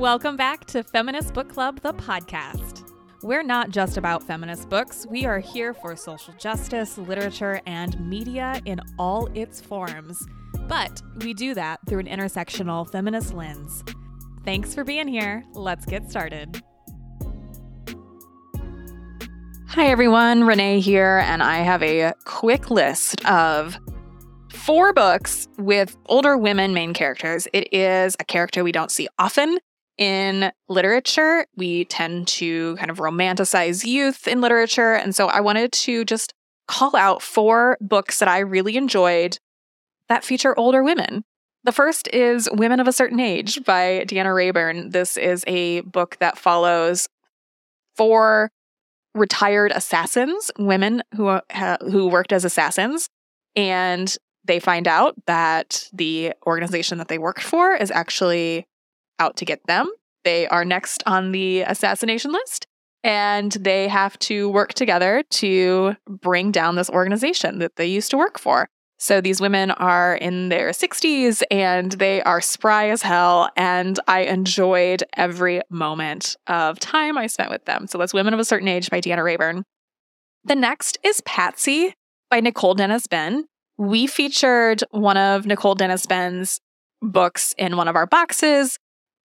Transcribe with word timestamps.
Welcome 0.00 0.36
back 0.36 0.64
to 0.68 0.82
Feminist 0.82 1.34
Book 1.34 1.50
Club, 1.50 1.82
the 1.82 1.92
podcast. 1.92 2.90
We're 3.22 3.42
not 3.42 3.68
just 3.68 3.98
about 3.98 4.22
feminist 4.22 4.70
books, 4.70 5.06
we 5.10 5.26
are 5.26 5.40
here 5.40 5.74
for 5.74 5.94
social 5.94 6.32
justice, 6.38 6.96
literature, 6.96 7.60
and 7.66 8.00
media 8.08 8.62
in 8.64 8.80
all 8.98 9.28
its 9.34 9.60
forms. 9.60 10.26
But 10.68 11.02
we 11.18 11.34
do 11.34 11.52
that 11.52 11.80
through 11.86 11.98
an 11.98 12.06
intersectional 12.06 12.90
feminist 12.90 13.34
lens. 13.34 13.84
Thanks 14.42 14.74
for 14.74 14.84
being 14.84 15.06
here. 15.06 15.44
Let's 15.52 15.84
get 15.84 16.08
started. 16.08 16.62
Hi, 19.66 19.88
everyone. 19.88 20.44
Renee 20.44 20.80
here, 20.80 21.18
and 21.26 21.42
I 21.42 21.58
have 21.58 21.82
a 21.82 22.14
quick 22.24 22.70
list 22.70 23.22
of 23.26 23.78
four 24.48 24.94
books 24.94 25.46
with 25.58 25.94
older 26.06 26.38
women 26.38 26.72
main 26.72 26.94
characters. 26.94 27.46
It 27.52 27.70
is 27.70 28.16
a 28.18 28.24
character 28.24 28.64
we 28.64 28.72
don't 28.72 28.90
see 28.90 29.06
often 29.18 29.58
in 30.00 30.50
literature. 30.68 31.46
We 31.54 31.84
tend 31.84 32.26
to 32.28 32.74
kind 32.76 32.90
of 32.90 32.96
romanticize 32.98 33.84
youth 33.84 34.26
in 34.26 34.40
literature. 34.40 34.94
And 34.94 35.14
so 35.14 35.28
I 35.28 35.40
wanted 35.40 35.70
to 35.72 36.04
just 36.04 36.34
call 36.66 36.96
out 36.96 37.22
four 37.22 37.76
books 37.80 38.18
that 38.18 38.28
I 38.28 38.38
really 38.38 38.76
enjoyed 38.76 39.38
that 40.08 40.24
feature 40.24 40.58
older 40.58 40.82
women. 40.82 41.22
The 41.62 41.72
first 41.72 42.08
is 42.08 42.48
Women 42.50 42.80
of 42.80 42.88
a 42.88 42.92
Certain 42.92 43.20
Age 43.20 43.62
by 43.64 44.04
Deanna 44.08 44.34
Raybourn. 44.34 44.92
This 44.92 45.18
is 45.18 45.44
a 45.46 45.82
book 45.82 46.16
that 46.18 46.38
follows 46.38 47.06
four 47.94 48.50
retired 49.14 49.70
assassins, 49.72 50.50
women 50.58 51.02
who 51.14 51.28
uh, 51.28 51.76
who 51.82 52.08
worked 52.08 52.32
as 52.32 52.46
assassins, 52.46 53.08
and 53.56 54.16
they 54.44 54.58
find 54.58 54.88
out 54.88 55.14
that 55.26 55.86
the 55.92 56.32
organization 56.46 56.96
that 56.96 57.08
they 57.08 57.18
worked 57.18 57.42
for 57.42 57.74
is 57.74 57.90
actually 57.90 58.66
out 59.20 59.36
to 59.36 59.44
get 59.44 59.64
them. 59.66 59.90
They 60.24 60.48
are 60.48 60.64
next 60.64 61.02
on 61.06 61.32
the 61.32 61.60
assassination 61.62 62.32
list 62.32 62.66
and 63.02 63.52
they 63.52 63.88
have 63.88 64.18
to 64.20 64.48
work 64.48 64.74
together 64.74 65.22
to 65.30 65.94
bring 66.06 66.50
down 66.50 66.74
this 66.74 66.90
organization 66.90 67.58
that 67.58 67.76
they 67.76 67.86
used 67.86 68.10
to 68.10 68.18
work 68.18 68.38
for. 68.38 68.68
So 68.98 69.22
these 69.22 69.40
women 69.40 69.70
are 69.70 70.14
in 70.16 70.50
their 70.50 70.70
60s 70.70 71.42
and 71.50 71.92
they 71.92 72.22
are 72.22 72.42
spry 72.42 72.90
as 72.90 73.00
hell. 73.00 73.48
And 73.56 73.98
I 74.06 74.20
enjoyed 74.24 75.02
every 75.16 75.62
moment 75.70 76.36
of 76.46 76.78
time 76.78 77.16
I 77.16 77.26
spent 77.26 77.50
with 77.50 77.64
them. 77.64 77.86
So 77.86 77.96
that's 77.96 78.12
Women 78.12 78.34
of 78.34 78.40
a 78.40 78.44
Certain 78.44 78.68
Age 78.68 78.90
by 78.90 79.00
Deanna 79.00 79.24
Raybourn. 79.24 79.62
The 80.44 80.54
next 80.54 80.98
is 81.02 81.22
Patsy 81.22 81.94
by 82.28 82.40
Nicole 82.40 82.74
Dennis 82.74 83.06
Benn. 83.06 83.46
We 83.78 84.06
featured 84.06 84.84
one 84.90 85.16
of 85.16 85.46
Nicole 85.46 85.74
Dennis 85.74 86.04
Benn's 86.04 86.60
books 87.00 87.54
in 87.56 87.78
one 87.78 87.88
of 87.88 87.96
our 87.96 88.06
boxes. 88.06 88.78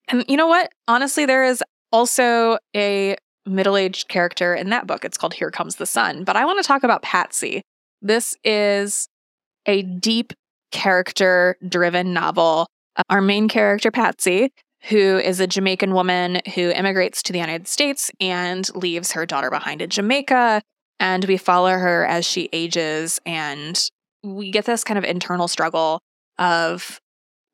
And 0.08 0.26
you 0.28 0.38
know 0.38 0.48
what? 0.48 0.72
Honestly, 0.88 1.26
there 1.26 1.44
is 1.44 1.64
also 1.92 2.58
a 2.76 3.16
middle 3.46 3.78
aged 3.78 4.08
character 4.08 4.56
in 4.56 4.70
that 4.70 4.88
book. 4.88 5.06
It's 5.06 5.18
called 5.18 5.34
Here 5.34 5.52
Comes 5.52 5.76
the 5.76 5.86
Sun. 5.86 6.24
But 6.24 6.36
I 6.36 6.46
want 6.46 6.62
to 6.62 6.68
talk 6.68 6.84
about 6.84 7.02
Patsy. 7.02 7.62
This 8.02 8.36
is 8.44 9.08
a 9.66 9.84
deep 9.84 10.34
character 10.72 11.58
driven 11.68 12.14
novel. 12.14 12.68
Uh, 12.96 13.04
our 13.10 13.22
main 13.22 13.48
character, 13.48 13.92
Patsy, 13.92 14.52
who 14.90 15.18
is 15.18 15.40
a 15.40 15.48
Jamaican 15.48 15.94
woman 15.94 16.42
who 16.54 16.70
immigrates 16.72 17.24
to 17.24 17.34
the 17.34 17.40
United 17.40 17.68
States 17.68 18.12
and 18.20 18.74
leaves 18.76 19.12
her 19.14 19.26
daughter 19.26 19.50
behind 19.50 19.82
in 19.82 19.90
Jamaica. 19.90 20.62
And 21.00 21.26
we 21.26 21.38
follow 21.38 21.72
her 21.72 22.06
as 22.06 22.26
she 22.26 22.50
ages. 22.54 23.20
And 23.26 23.90
we 24.24 24.52
get 24.52 24.66
this 24.66 24.84
kind 24.84 24.98
of 24.98 25.04
internal 25.04 25.48
struggle 25.48 26.00
of 26.38 27.00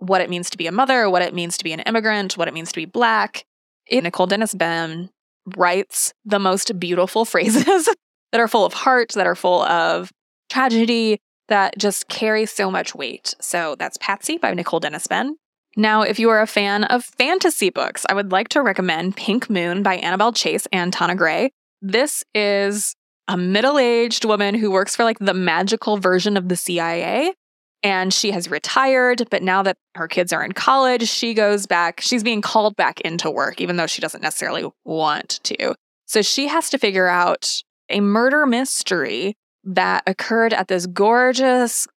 what 0.01 0.21
it 0.21 0.29
means 0.29 0.49
to 0.49 0.57
be 0.57 0.67
a 0.67 0.71
mother, 0.71 1.09
what 1.09 1.21
it 1.21 1.33
means 1.33 1.57
to 1.57 1.63
be 1.63 1.73
an 1.73 1.79
immigrant, 1.81 2.37
what 2.37 2.47
it 2.47 2.53
means 2.53 2.71
to 2.71 2.75
be 2.75 2.85
Black. 2.85 3.45
Nicole 3.91 4.27
Dennis 4.27 4.53
Benn 4.53 5.09
writes 5.57 6.13
the 6.25 6.39
most 6.39 6.79
beautiful 6.79 7.25
phrases 7.31 7.89
that 8.31 8.41
are 8.41 8.47
full 8.47 8.65
of 8.65 8.73
heart, 8.73 9.11
that 9.15 9.27
are 9.27 9.35
full 9.35 9.61
of 9.63 10.11
tragedy, 10.49 11.19
that 11.49 11.77
just 11.77 12.07
carry 12.07 12.45
so 12.45 12.71
much 12.71 12.95
weight. 12.95 13.35
So 13.41 13.75
that's 13.77 13.97
Patsy 13.97 14.37
by 14.37 14.53
Nicole 14.53 14.79
Dennis 14.79 15.07
Benn. 15.07 15.35
Now, 15.77 16.01
if 16.01 16.19
you 16.19 16.29
are 16.29 16.41
a 16.41 16.47
fan 16.47 16.83
of 16.85 17.03
fantasy 17.03 17.69
books, 17.69 18.05
I 18.09 18.13
would 18.13 18.31
like 18.31 18.49
to 18.49 18.61
recommend 18.61 19.15
Pink 19.15 19.49
Moon 19.49 19.83
by 19.83 19.95
Annabelle 19.95 20.33
Chase 20.33 20.67
and 20.71 20.91
Tana 20.91 21.15
Gray. 21.15 21.51
This 21.81 22.23
is 22.33 22.95
a 23.27 23.37
middle 23.37 23.79
aged 23.79 24.25
woman 24.25 24.55
who 24.55 24.71
works 24.71 24.95
for 24.95 25.03
like 25.03 25.19
the 25.19 25.33
magical 25.33 25.97
version 25.97 26.35
of 26.35 26.49
the 26.49 26.57
CIA. 26.57 27.33
And 27.83 28.13
she 28.13 28.31
has 28.31 28.49
retired, 28.49 29.27
but 29.31 29.41
now 29.41 29.63
that 29.63 29.77
her 29.95 30.07
kids 30.07 30.31
are 30.31 30.43
in 30.43 30.51
college, 30.51 31.07
she 31.07 31.33
goes 31.33 31.65
back. 31.65 31.99
She's 31.99 32.23
being 32.23 32.41
called 32.41 32.75
back 32.75 33.01
into 33.01 33.29
work, 33.31 33.59
even 33.59 33.77
though 33.77 33.87
she 33.87 34.01
doesn't 34.01 34.21
necessarily 34.21 34.69
want 34.85 35.39
to. 35.43 35.73
So 36.05 36.21
she 36.21 36.47
has 36.47 36.69
to 36.69 36.77
figure 36.77 37.07
out 37.07 37.63
a 37.89 37.99
murder 37.99 38.45
mystery 38.45 39.35
that 39.63 40.03
occurred 40.05 40.53
at 40.53 40.67
this 40.67 40.85
gorgeous, 40.85 41.87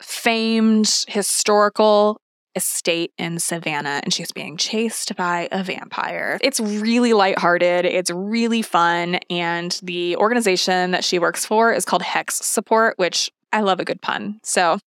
famed 0.00 1.04
historical 1.08 2.20
estate 2.54 3.12
in 3.18 3.38
Savannah, 3.38 4.00
and 4.04 4.12
she's 4.12 4.32
being 4.32 4.56
chased 4.56 5.16
by 5.16 5.48
a 5.50 5.64
vampire. 5.64 6.38
It's 6.42 6.60
really 6.60 7.12
lighthearted, 7.14 7.86
it's 7.86 8.10
really 8.10 8.62
fun, 8.62 9.20
and 9.30 9.78
the 9.82 10.16
organization 10.16 10.90
that 10.90 11.04
she 11.04 11.18
works 11.18 11.46
for 11.46 11.72
is 11.72 11.84
called 11.84 12.02
Hex 12.02 12.36
Support, 12.44 12.98
which 12.98 13.30
I 13.52 13.60
love 13.62 13.80
a 13.80 13.84
good 13.84 14.02
pun. 14.02 14.40
So 14.42 14.78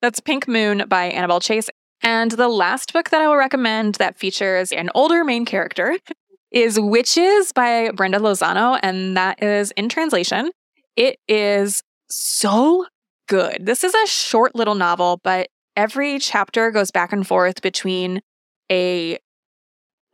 that's 0.00 0.20
Pink 0.20 0.46
Moon 0.48 0.84
by 0.88 1.06
Annabelle 1.06 1.40
Chase. 1.40 1.68
And 2.02 2.30
the 2.30 2.48
last 2.48 2.92
book 2.92 3.10
that 3.10 3.20
I 3.20 3.28
will 3.28 3.36
recommend 3.36 3.96
that 3.96 4.18
features 4.18 4.70
an 4.72 4.90
older 4.94 5.24
main 5.24 5.44
character 5.44 5.96
is 6.50 6.78
Witches 6.78 7.52
by 7.52 7.90
Brenda 7.90 8.18
Lozano, 8.18 8.78
and 8.82 9.16
that 9.16 9.42
is 9.42 9.72
in 9.72 9.88
translation. 9.88 10.50
It 10.96 11.18
is 11.28 11.82
so 12.08 12.86
good. 13.28 13.66
This 13.66 13.84
is 13.84 13.94
a 13.94 14.06
short 14.06 14.54
little 14.54 14.74
novel, 14.74 15.20
but 15.22 15.48
every 15.76 16.18
chapter 16.18 16.70
goes 16.70 16.90
back 16.90 17.12
and 17.12 17.26
forth 17.26 17.62
between 17.62 18.20
a 18.70 19.18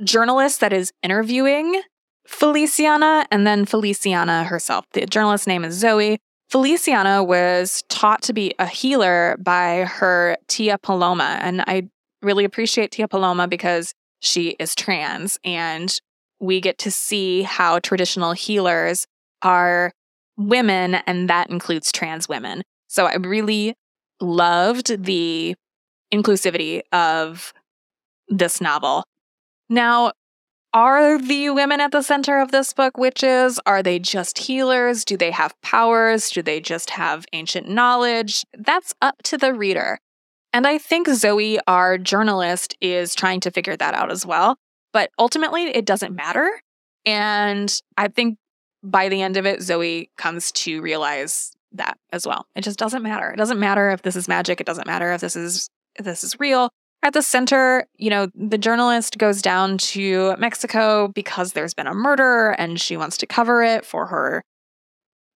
journalist 0.02 0.60
that 0.60 0.72
is 0.72 0.92
interviewing 1.02 1.80
Feliciana 2.26 3.26
and 3.30 3.46
then 3.46 3.64
Feliciana 3.64 4.44
herself. 4.44 4.86
The 4.92 5.06
journalist's 5.06 5.46
name 5.46 5.64
is 5.64 5.74
Zoe. 5.74 6.18
Feliciana 6.54 7.24
was 7.24 7.82
taught 7.88 8.22
to 8.22 8.32
be 8.32 8.54
a 8.60 8.66
healer 8.66 9.36
by 9.40 9.86
her 9.88 10.36
Tia 10.46 10.78
Paloma. 10.78 11.40
And 11.42 11.62
I 11.62 11.88
really 12.22 12.44
appreciate 12.44 12.92
Tia 12.92 13.08
Paloma 13.08 13.48
because 13.48 13.92
she 14.20 14.50
is 14.60 14.76
trans 14.76 15.36
and 15.42 15.98
we 16.38 16.60
get 16.60 16.78
to 16.78 16.92
see 16.92 17.42
how 17.42 17.80
traditional 17.80 18.34
healers 18.34 19.04
are 19.42 19.90
women, 20.36 20.94
and 20.94 21.28
that 21.28 21.50
includes 21.50 21.90
trans 21.90 22.28
women. 22.28 22.62
So 22.86 23.06
I 23.06 23.16
really 23.16 23.74
loved 24.20 25.02
the 25.02 25.56
inclusivity 26.12 26.82
of 26.92 27.52
this 28.28 28.60
novel. 28.60 29.02
Now, 29.68 30.12
are 30.74 31.18
the 31.18 31.50
women 31.50 31.80
at 31.80 31.92
the 31.92 32.02
center 32.02 32.40
of 32.40 32.50
this 32.50 32.72
book 32.72 32.98
witches? 32.98 33.60
Are 33.64 33.82
they 33.82 34.00
just 34.00 34.38
healers? 34.38 35.04
Do 35.04 35.16
they 35.16 35.30
have 35.30 35.54
powers? 35.62 36.30
Do 36.30 36.42
they 36.42 36.60
just 36.60 36.90
have 36.90 37.24
ancient 37.32 37.68
knowledge? 37.68 38.44
That's 38.58 38.92
up 39.00 39.22
to 39.24 39.38
the 39.38 39.54
reader. 39.54 39.98
And 40.52 40.66
I 40.66 40.78
think 40.78 41.08
Zoe, 41.08 41.60
our 41.68 41.96
journalist, 41.96 42.76
is 42.80 43.14
trying 43.14 43.40
to 43.40 43.52
figure 43.52 43.76
that 43.76 43.94
out 43.94 44.10
as 44.10 44.26
well. 44.26 44.56
But 44.92 45.10
ultimately, 45.18 45.64
it 45.64 45.84
doesn't 45.84 46.14
matter. 46.14 46.50
And 47.06 47.72
I 47.96 48.08
think 48.08 48.38
by 48.82 49.08
the 49.08 49.22
end 49.22 49.36
of 49.36 49.46
it, 49.46 49.62
Zoe 49.62 50.10
comes 50.16 50.52
to 50.52 50.82
realize 50.82 51.52
that 51.72 51.98
as 52.12 52.26
well. 52.26 52.46
It 52.54 52.62
just 52.62 52.78
doesn't 52.78 53.02
matter. 53.02 53.30
It 53.30 53.36
doesn't 53.36 53.58
matter 53.58 53.90
if 53.90 54.02
this 54.02 54.16
is 54.16 54.28
magic. 54.28 54.60
It 54.60 54.66
doesn't 54.66 54.86
matter 54.86 55.12
if 55.12 55.20
this 55.20 55.36
is 55.36 55.68
if 55.96 56.04
this 56.04 56.24
is 56.24 56.38
real. 56.40 56.70
At 57.04 57.12
the 57.12 57.20
center, 57.20 57.86
you 57.98 58.08
know, 58.08 58.28
the 58.34 58.56
journalist 58.56 59.18
goes 59.18 59.42
down 59.42 59.76
to 59.76 60.34
Mexico 60.38 61.08
because 61.08 61.52
there's 61.52 61.74
been 61.74 61.86
a 61.86 61.92
murder 61.92 62.52
and 62.52 62.80
she 62.80 62.96
wants 62.96 63.18
to 63.18 63.26
cover 63.26 63.62
it 63.62 63.84
for 63.84 64.06
her 64.06 64.42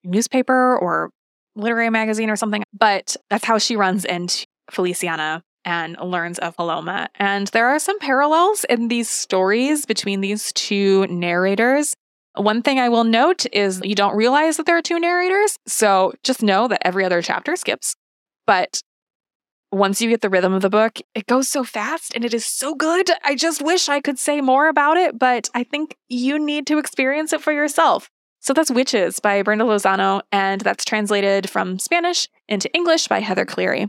newspaper 0.03 0.79
or 0.79 1.11
literary 1.57 1.91
magazine 1.91 2.31
or 2.31 2.37
something. 2.37 2.65
But 2.73 3.17
that's 3.29 3.45
how 3.45 3.59
she 3.59 3.77
runs 3.77 4.07
into 4.07 4.47
Feliciana 4.71 5.43
and 5.67 5.99
learns 6.01 6.39
of 6.39 6.57
Paloma. 6.57 7.11
And 7.17 7.49
there 7.49 7.69
are 7.69 7.79
some 7.79 7.99
parallels 7.99 8.65
in 8.65 8.89
these 8.89 9.11
stories 9.11 9.85
between 9.85 10.23
these 10.23 10.55
two 10.55 11.07
narrators. 11.09 11.93
One 12.35 12.63
thing 12.63 12.79
I 12.79 12.89
will 12.89 13.05
note 13.05 13.45
is 13.53 13.83
you 13.85 13.95
don't 13.95 14.17
realize 14.17 14.57
that 14.57 14.65
there 14.65 14.79
are 14.79 14.83
two 14.83 14.99
narrators. 14.99 15.59
So 15.67 16.15
just 16.25 16.43
know 16.43 16.67
that 16.69 16.87
every 16.87 17.05
other 17.05 17.21
chapter 17.21 17.57
skips. 17.57 17.95
But 18.47 18.81
once 19.71 20.01
you 20.01 20.09
get 20.09 20.21
the 20.21 20.31
rhythm 20.31 20.53
of 20.53 20.63
the 20.63 20.71
book, 20.71 20.99
it 21.15 21.27
goes 21.27 21.49
so 21.49 21.63
fast 21.63 22.15
and 22.15 22.25
it 22.25 22.33
is 22.33 22.47
so 22.47 22.75
good. 22.75 23.11
I 23.23 23.35
just 23.35 23.63
wish 23.63 23.89
I 23.89 24.01
could 24.01 24.19
say 24.19 24.41
more 24.41 24.69
about 24.69 24.97
it, 24.97 25.19
but 25.19 25.49
I 25.55 25.65
think 25.65 25.97
you 26.09 26.39
need 26.39 26.67
to 26.69 26.79
experience 26.79 27.33
it 27.33 27.43
for 27.43 27.53
yourself. 27.53 28.09
So 28.41 28.53
that's 28.53 28.71
Witches 28.71 29.21
by 29.21 29.43
Brenda 29.43 29.65
Lozano, 29.65 30.23
and 30.31 30.61
that's 30.61 30.85
translated 30.85 31.51
from 31.51 31.79
Spanish 31.79 32.29
into 32.49 32.73
English 32.73 33.09
by 33.09 33.21
Heather 33.21 33.45
Cleary. 33.45 33.89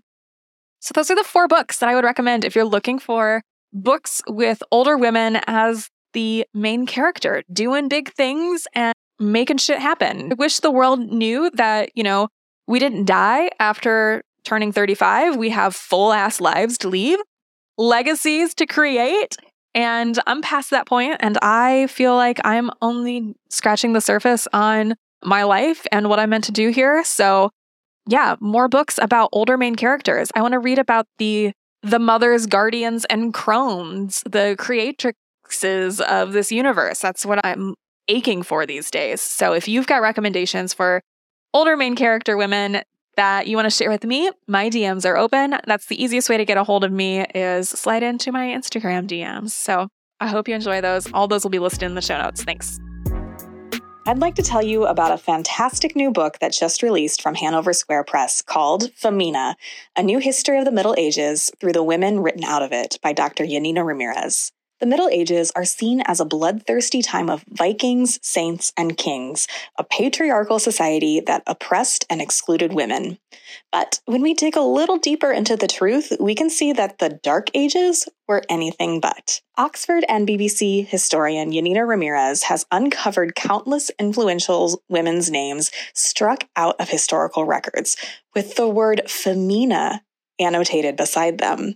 So 0.79 0.91
those 0.93 1.11
are 1.11 1.15
the 1.15 1.23
four 1.23 1.47
books 1.47 1.79
that 1.79 1.89
I 1.89 1.95
would 1.95 2.03
recommend 2.03 2.43
if 2.43 2.55
you're 2.55 2.65
looking 2.65 2.99
for 2.99 3.43
books 3.71 4.21
with 4.27 4.63
older 4.71 4.97
women 4.97 5.39
as 5.45 5.89
the 6.13 6.45
main 6.53 6.87
character, 6.87 7.43
doing 7.53 7.87
big 7.87 8.11
things 8.13 8.67
and 8.73 8.93
making 9.19 9.57
shit 9.57 9.79
happen. 9.79 10.31
I 10.31 10.35
wish 10.35 10.59
the 10.59 10.71
world 10.71 10.99
knew 10.99 11.51
that, 11.53 11.91
you 11.95 12.03
know, 12.03 12.29
we 12.67 12.79
didn't 12.79 13.05
die 13.05 13.51
after 13.59 14.23
turning 14.43 14.71
35. 14.71 15.35
We 15.35 15.49
have 15.49 15.75
full 15.75 16.13
ass 16.13 16.39
lives 16.41 16.77
to 16.79 16.89
leave, 16.89 17.19
legacies 17.77 18.53
to 18.55 18.65
create. 18.65 19.37
And 19.75 20.17
I'm 20.25 20.41
past 20.41 20.71
that 20.71 20.87
point, 20.87 21.17
and 21.19 21.37
I 21.41 21.87
feel 21.87 22.15
like 22.15 22.39
I'm 22.43 22.71
only 22.81 23.35
scratching 23.49 23.93
the 23.93 24.01
surface 24.01 24.47
on 24.51 24.95
my 25.23 25.43
life 25.43 25.85
and 25.91 26.09
what 26.09 26.19
I 26.19 26.25
meant 26.25 26.45
to 26.45 26.51
do 26.51 26.69
here. 26.69 27.03
So, 27.03 27.51
yeah, 28.07 28.35
more 28.39 28.67
books 28.67 28.97
about 28.99 29.29
older 29.31 29.57
main 29.57 29.75
characters. 29.75 30.31
I 30.35 30.41
want 30.41 30.53
to 30.53 30.59
read 30.59 30.79
about 30.79 31.05
the 31.17 31.51
the 31.81 31.99
mothers, 31.99 32.45
guardians, 32.45 33.05
and 33.05 33.33
crones, 33.33 34.21
the 34.25 34.55
creatrixes 34.59 36.01
of 36.01 36.33
this 36.33 36.51
universe. 36.51 36.99
That's 36.99 37.25
what 37.25 37.39
I'm 37.45 37.75
aching 38.09 38.43
for 38.43 38.65
these 38.65 38.91
days. 38.91 39.21
So 39.21 39.53
if 39.53 39.67
you've 39.67 39.87
got 39.87 40.01
recommendations 40.01 40.73
for 40.73 41.01
older 41.53 41.77
main 41.77 41.95
character 41.95 42.35
women 42.35 42.81
that 43.15 43.47
you 43.47 43.55
want 43.55 43.65
to 43.65 43.75
share 43.75 43.89
with 43.89 44.03
me, 44.03 44.31
my 44.47 44.69
DMs 44.69 45.05
are 45.05 45.17
open. 45.17 45.55
That's 45.65 45.87
the 45.87 46.01
easiest 46.01 46.29
way 46.29 46.37
to 46.37 46.45
get 46.45 46.57
a 46.57 46.63
hold 46.63 46.83
of 46.83 46.91
me 46.91 47.21
is 47.35 47.69
slide 47.69 48.03
into 48.03 48.31
my 48.31 48.47
Instagram 48.47 49.07
DMs. 49.07 49.51
So 49.51 49.89
I 50.19 50.27
hope 50.27 50.47
you 50.47 50.55
enjoy 50.55 50.81
those. 50.81 51.11
All 51.13 51.27
those 51.27 51.43
will 51.43 51.49
be 51.49 51.59
listed 51.59 51.83
in 51.83 51.95
the 51.95 52.01
show 52.01 52.21
notes. 52.21 52.43
Thanks. 52.43 52.79
I'd 54.09 54.17
like 54.17 54.35
to 54.35 54.41
tell 54.41 54.63
you 54.63 54.85
about 54.85 55.11
a 55.11 55.17
fantastic 55.17 55.95
new 55.95 56.09
book 56.09 56.39
that 56.39 56.51
just 56.51 56.81
released 56.81 57.21
from 57.21 57.35
Hanover 57.35 57.73
Square 57.73 58.05
Press 58.05 58.41
called 58.41 58.91
Femina, 58.95 59.55
A 59.95 60.01
New 60.01 60.17
History 60.17 60.57
of 60.57 60.65
the 60.65 60.71
Middle 60.71 60.95
Ages 60.97 61.51
Through 61.59 61.73
the 61.73 61.83
Women 61.83 62.21
Written 62.21 62.43
Out 62.43 62.63
of 62.63 62.71
It 62.71 62.97
by 63.03 63.13
Dr. 63.13 63.45
Janina 63.45 63.83
Ramirez. 63.83 64.51
The 64.79 64.85
Middle 64.85 65.09
Ages 65.09 65.51
are 65.57 65.65
seen 65.65 65.99
as 66.05 66.21
a 66.21 66.25
bloodthirsty 66.25 67.01
time 67.01 67.29
of 67.29 67.43
Vikings, 67.49 68.17
saints, 68.25 68.71
and 68.77 68.97
kings, 68.97 69.45
a 69.77 69.83
patriarchal 69.83 70.57
society 70.57 71.19
that 71.19 71.43
oppressed 71.45 72.05
and 72.09 72.21
excluded 72.21 72.71
women. 72.71 73.19
But 73.73 73.99
when 74.05 74.21
we 74.21 74.33
dig 74.33 74.55
a 74.55 74.61
little 74.61 74.97
deeper 74.97 75.33
into 75.33 75.57
the 75.57 75.67
truth, 75.67 76.13
we 76.17 76.33
can 76.33 76.49
see 76.49 76.71
that 76.71 76.99
the 76.99 77.09
Dark 77.09 77.49
Ages 77.53 78.07
were 78.25 78.43
anything 78.47 79.01
but. 79.01 79.41
Oxford 79.57 80.05
and 80.07 80.25
BBC 80.25 80.87
historian 80.87 81.51
Janina 81.51 81.85
Ramirez 81.85 82.43
has 82.43 82.65
uncovered 82.71 83.35
countless 83.35 83.91
influential 83.99 84.81
women's 84.87 85.29
names 85.29 85.71
struck 85.93 86.45
out 86.55 86.79
of 86.79 86.87
historical 86.87 87.43
records, 87.43 87.97
with 88.33 88.55
the 88.55 88.69
word 88.69 89.01
femina 89.07 90.03
annotated 90.39 90.95
beside 90.95 91.37
them. 91.37 91.75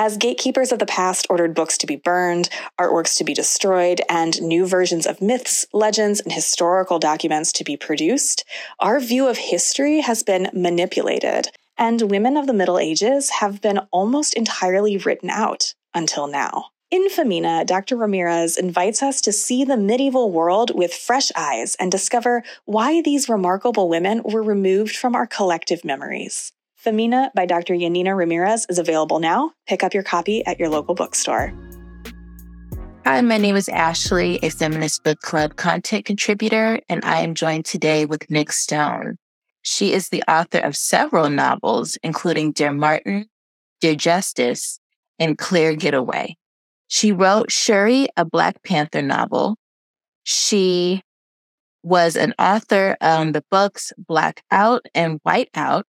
As 0.00 0.16
gatekeepers 0.16 0.70
of 0.70 0.78
the 0.78 0.86
past 0.86 1.26
ordered 1.28 1.54
books 1.54 1.76
to 1.78 1.86
be 1.88 1.96
burned, 1.96 2.50
artworks 2.78 3.16
to 3.16 3.24
be 3.24 3.34
destroyed, 3.34 4.00
and 4.08 4.40
new 4.40 4.64
versions 4.64 5.08
of 5.08 5.20
myths, 5.20 5.66
legends, 5.72 6.20
and 6.20 6.32
historical 6.32 7.00
documents 7.00 7.50
to 7.54 7.64
be 7.64 7.76
produced, 7.76 8.44
our 8.78 9.00
view 9.00 9.26
of 9.26 9.36
history 9.36 9.98
has 9.98 10.22
been 10.22 10.50
manipulated, 10.52 11.48
and 11.76 12.12
women 12.12 12.36
of 12.36 12.46
the 12.46 12.52
Middle 12.52 12.78
Ages 12.78 13.28
have 13.40 13.60
been 13.60 13.80
almost 13.90 14.34
entirely 14.34 14.96
written 14.98 15.30
out 15.30 15.74
until 15.92 16.28
now. 16.28 16.66
In 16.92 17.08
Femina, 17.08 17.64
Dr. 17.64 17.96
Ramirez 17.96 18.56
invites 18.56 19.02
us 19.02 19.20
to 19.22 19.32
see 19.32 19.64
the 19.64 19.76
medieval 19.76 20.30
world 20.30 20.70
with 20.78 20.94
fresh 20.94 21.32
eyes 21.34 21.74
and 21.74 21.90
discover 21.90 22.44
why 22.66 23.02
these 23.02 23.28
remarkable 23.28 23.88
women 23.88 24.22
were 24.24 24.44
removed 24.44 24.94
from 24.94 25.16
our 25.16 25.26
collective 25.26 25.84
memories. 25.84 26.52
Femina 26.78 27.32
by 27.34 27.44
Dr. 27.44 27.76
Janina 27.76 28.14
Ramirez 28.14 28.64
is 28.68 28.78
available 28.78 29.18
now. 29.18 29.50
Pick 29.66 29.82
up 29.82 29.92
your 29.92 30.04
copy 30.04 30.46
at 30.46 30.60
your 30.60 30.68
local 30.68 30.94
bookstore. 30.94 31.52
Hi, 33.04 33.20
my 33.20 33.36
name 33.36 33.56
is 33.56 33.68
Ashley, 33.68 34.38
a 34.44 34.50
Feminist 34.50 35.02
Book 35.02 35.18
Club 35.20 35.56
content 35.56 36.04
contributor, 36.04 36.78
and 36.88 37.04
I 37.04 37.22
am 37.22 37.34
joined 37.34 37.64
today 37.64 38.06
with 38.06 38.30
Nic 38.30 38.52
Stone. 38.52 39.16
She 39.62 39.92
is 39.92 40.10
the 40.10 40.22
author 40.28 40.58
of 40.58 40.76
several 40.76 41.28
novels, 41.28 41.98
including 42.04 42.52
Dear 42.52 42.72
Martin, 42.72 43.26
Dear 43.80 43.96
Justice, 43.96 44.78
and 45.18 45.36
Clear 45.36 45.74
Getaway. 45.74 46.36
She 46.86 47.10
wrote 47.10 47.50
Shuri, 47.50 48.06
a 48.16 48.24
Black 48.24 48.62
Panther 48.62 49.02
novel. 49.02 49.56
She 50.22 51.02
was 51.82 52.14
an 52.14 52.34
author 52.38 52.96
on 53.00 53.32
the 53.32 53.42
books 53.50 53.92
Black 53.98 54.44
Out 54.52 54.86
and 54.94 55.18
White 55.24 55.50
Out, 55.56 55.84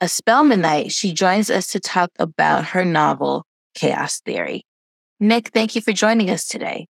a 0.00 0.06
Spelmanite, 0.06 0.90
she 0.90 1.12
joins 1.12 1.50
us 1.50 1.68
to 1.68 1.80
talk 1.80 2.10
about 2.18 2.66
her 2.66 2.84
novel, 2.84 3.44
Chaos 3.74 4.20
Theory. 4.20 4.62
Nic, 5.20 5.48
thank 5.48 5.74
you 5.74 5.80
for 5.80 5.92
joining 5.92 6.30
us 6.30 6.46
today. 6.46 6.86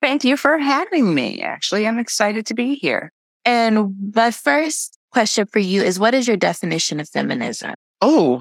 Thank 0.00 0.24
you 0.24 0.36
for 0.36 0.58
having 0.58 1.14
me. 1.14 1.42
Actually, 1.42 1.86
I'm 1.86 1.98
excited 1.98 2.46
to 2.46 2.54
be 2.54 2.74
here. 2.74 3.12
And 3.44 4.12
my 4.14 4.32
first 4.32 4.98
question 5.12 5.46
for 5.46 5.60
you 5.60 5.82
is 5.82 5.98
what 5.98 6.14
is 6.14 6.26
your 6.26 6.36
definition 6.36 6.98
of 6.98 7.08
feminism? 7.08 7.74
Oh, 8.00 8.40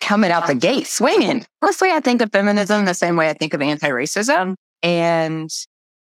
coming 0.00 0.32
out 0.32 0.46
the 0.46 0.54
gate 0.54 0.86
swinging. 0.86 1.46
Mostly, 1.62 1.90
I 1.90 2.00
think 2.00 2.20
of 2.22 2.32
feminism 2.32 2.84
the 2.84 2.94
same 2.94 3.16
way 3.16 3.30
I 3.30 3.34
think 3.34 3.54
of 3.54 3.62
anti 3.62 3.88
racism. 3.88 4.54
And 4.82 5.50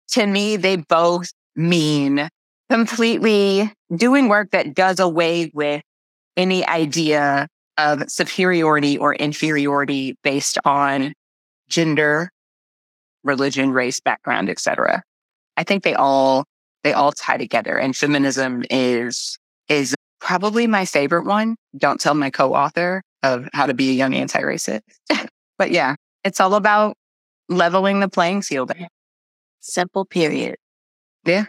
to 0.09 0.25
me, 0.25 0.55
they 0.55 0.77
both 0.77 1.29
mean 1.55 2.29
completely 2.69 3.71
doing 3.93 4.29
work 4.29 4.51
that 4.51 4.73
does 4.73 4.99
away 4.99 5.51
with 5.53 5.81
any 6.41 6.65
idea 6.67 7.47
of 7.77 8.03
superiority 8.09 8.97
or 8.97 9.13
inferiority 9.15 10.17
based 10.23 10.57
on 10.65 11.13
gender, 11.69 12.31
religion, 13.23 13.71
race, 13.71 13.99
background, 13.99 14.49
etc. 14.49 15.03
I 15.55 15.63
think 15.63 15.83
they 15.83 15.93
all 15.93 16.45
they 16.83 16.93
all 16.93 17.11
tie 17.11 17.37
together 17.37 17.77
and 17.77 17.95
feminism 17.95 18.63
is 18.69 19.37
is 19.69 19.95
probably 20.19 20.67
my 20.67 20.85
favorite 20.85 21.25
one. 21.25 21.55
Don't 21.77 21.99
tell 21.99 22.15
my 22.15 22.29
co-author 22.29 23.03
of 23.23 23.47
how 23.53 23.67
to 23.67 23.73
be 23.73 23.89
a 23.89 23.93
young 23.93 24.13
anti-racist. 24.13 24.81
but 25.57 25.71
yeah, 25.71 25.95
it's 26.23 26.39
all 26.39 26.55
about 26.55 26.95
leveling 27.49 27.99
the 27.99 28.09
playing 28.09 28.41
field. 28.41 28.71
Simple 29.59 30.05
period. 30.05 30.55
Yeah. 31.23 31.45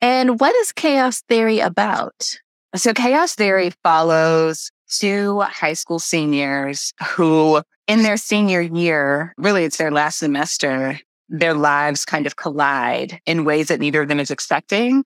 And 0.00 0.38
what 0.38 0.54
is 0.56 0.72
chaos 0.72 1.22
theory 1.22 1.60
about? 1.60 2.38
So 2.76 2.92
chaos 2.92 3.34
theory 3.34 3.72
follows 3.82 4.70
two 4.90 5.40
high 5.40 5.72
school 5.72 5.98
seniors 5.98 6.92
who 7.08 7.62
in 7.86 8.02
their 8.02 8.18
senior 8.18 8.60
year, 8.60 9.32
really 9.38 9.64
it's 9.64 9.78
their 9.78 9.90
last 9.90 10.18
semester, 10.18 11.00
their 11.30 11.54
lives 11.54 12.04
kind 12.04 12.26
of 12.26 12.36
collide 12.36 13.20
in 13.24 13.44
ways 13.44 13.68
that 13.68 13.80
neither 13.80 14.02
of 14.02 14.08
them 14.08 14.20
is 14.20 14.30
expecting. 14.30 15.04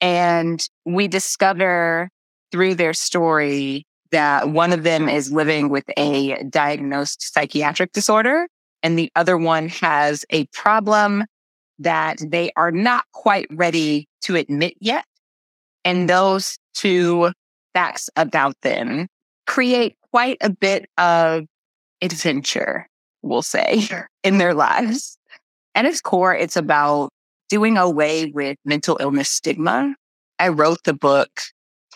And 0.00 0.66
we 0.84 1.08
discover 1.08 2.10
through 2.52 2.74
their 2.74 2.92
story 2.92 3.86
that 4.12 4.50
one 4.50 4.72
of 4.72 4.82
them 4.82 5.08
is 5.08 5.32
living 5.32 5.68
with 5.68 5.84
a 5.96 6.42
diagnosed 6.44 7.32
psychiatric 7.32 7.92
disorder 7.92 8.48
and 8.82 8.98
the 8.98 9.10
other 9.14 9.38
one 9.38 9.68
has 9.68 10.24
a 10.30 10.46
problem 10.46 11.24
that 11.78 12.18
they 12.26 12.50
are 12.56 12.72
not 12.72 13.04
quite 13.12 13.46
ready 13.50 14.06
to 14.22 14.36
admit 14.36 14.74
yet. 14.80 15.04
And 15.84 16.08
those 16.08 16.58
two 16.74 17.32
facts 17.74 18.10
about 18.16 18.54
them 18.62 19.06
create 19.46 19.96
quite 20.12 20.38
a 20.40 20.50
bit 20.50 20.88
of 20.98 21.44
adventure, 22.02 22.86
we'll 23.22 23.42
say, 23.42 23.88
in 24.22 24.38
their 24.38 24.54
lives. 24.54 25.18
At 25.74 25.84
its 25.84 26.00
core, 26.00 26.34
it's 26.34 26.56
about 26.56 27.10
doing 27.48 27.76
away 27.76 28.26
with 28.26 28.56
mental 28.64 28.96
illness 29.00 29.28
stigma. 29.28 29.94
I 30.38 30.48
wrote 30.48 30.78
the 30.84 30.94
book, 30.94 31.42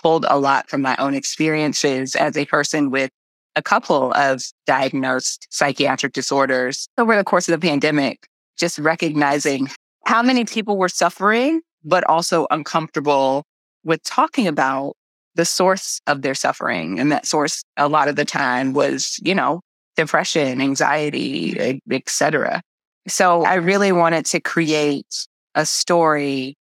pulled 0.03 0.27
a 0.29 0.39
lot 0.39 0.69
from 0.69 0.83
my 0.83 0.97
own 0.97 1.15
experiences 1.15 2.15
as 2.15 2.37
a 2.37 2.45
person 2.47 2.91
with 2.91 3.11
a 3.57 3.63
couple 3.63 4.13
of 4.13 4.43
diagnosed 4.67 5.47
psychiatric 5.51 6.13
disorders 6.13 6.89
over 6.99 7.17
the 7.17 7.25
course 7.25 7.49
of 7.49 7.59
the 7.59 7.67
pandemic, 7.67 8.27
just 8.59 8.79
recognizing 8.79 9.69
how 10.07 10.23
many 10.23 10.45
people 10.45 10.77
were 10.77 10.89
suffering, 10.89 11.61
but 11.85 12.05
also 12.09 12.47
uncomfortable 12.51 13.45
with 13.85 14.03
talking 14.03 14.47
about 14.47 14.95
the 15.35 15.45
source 15.45 16.01
of 16.07 16.23
their 16.23 16.35
suffering. 16.35 16.99
And 16.99 17.11
that 17.13 17.27
source 17.27 17.63
a 17.77 17.89
lot 17.89 18.09
of 18.09 18.17
the 18.17 18.25
time 18.25 18.73
was, 18.73 19.19
you 19.23 19.35
know, 19.35 19.61
depression, 19.97 20.61
anxiety, 20.61 21.81
etc. 21.91 22.63
So 23.07 23.45
I 23.45 23.55
really 23.55 23.93
wanted 23.93 24.27
to 24.27 24.41
create 24.41 25.27
a 25.55 25.67
story 25.67 26.57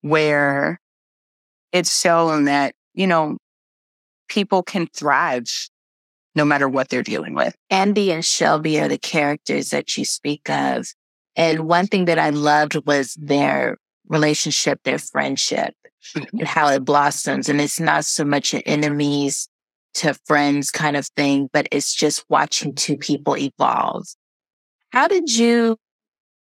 where 0.00 0.80
it's 1.72 2.00
shown 2.00 2.44
that, 2.44 2.74
you 2.94 3.06
know, 3.06 3.38
people 4.28 4.62
can 4.62 4.86
thrive 4.94 5.46
no 6.34 6.44
matter 6.44 6.68
what 6.68 6.88
they're 6.88 7.02
dealing 7.02 7.34
with. 7.34 7.54
Andy 7.70 8.10
and 8.10 8.24
Shelby 8.24 8.80
are 8.80 8.88
the 8.88 8.98
characters 8.98 9.70
that 9.70 9.96
you 9.96 10.04
speak 10.04 10.48
of. 10.48 10.86
And 11.36 11.60
one 11.60 11.86
thing 11.86 12.06
that 12.06 12.18
I 12.18 12.30
loved 12.30 12.86
was 12.86 13.14
their 13.14 13.76
relationship, 14.08 14.80
their 14.84 14.98
friendship 14.98 15.74
and 16.14 16.46
how 16.46 16.68
it 16.68 16.84
blossoms. 16.84 17.48
And 17.48 17.60
it's 17.60 17.80
not 17.80 18.04
so 18.04 18.24
much 18.24 18.54
an 18.54 18.62
enemies 18.66 19.48
to 19.94 20.14
friends 20.26 20.70
kind 20.70 20.96
of 20.96 21.06
thing, 21.16 21.48
but 21.52 21.68
it's 21.70 21.94
just 21.94 22.24
watching 22.28 22.74
two 22.74 22.96
people 22.96 23.36
evolve. 23.36 24.06
How 24.90 25.08
did 25.08 25.34
you 25.34 25.76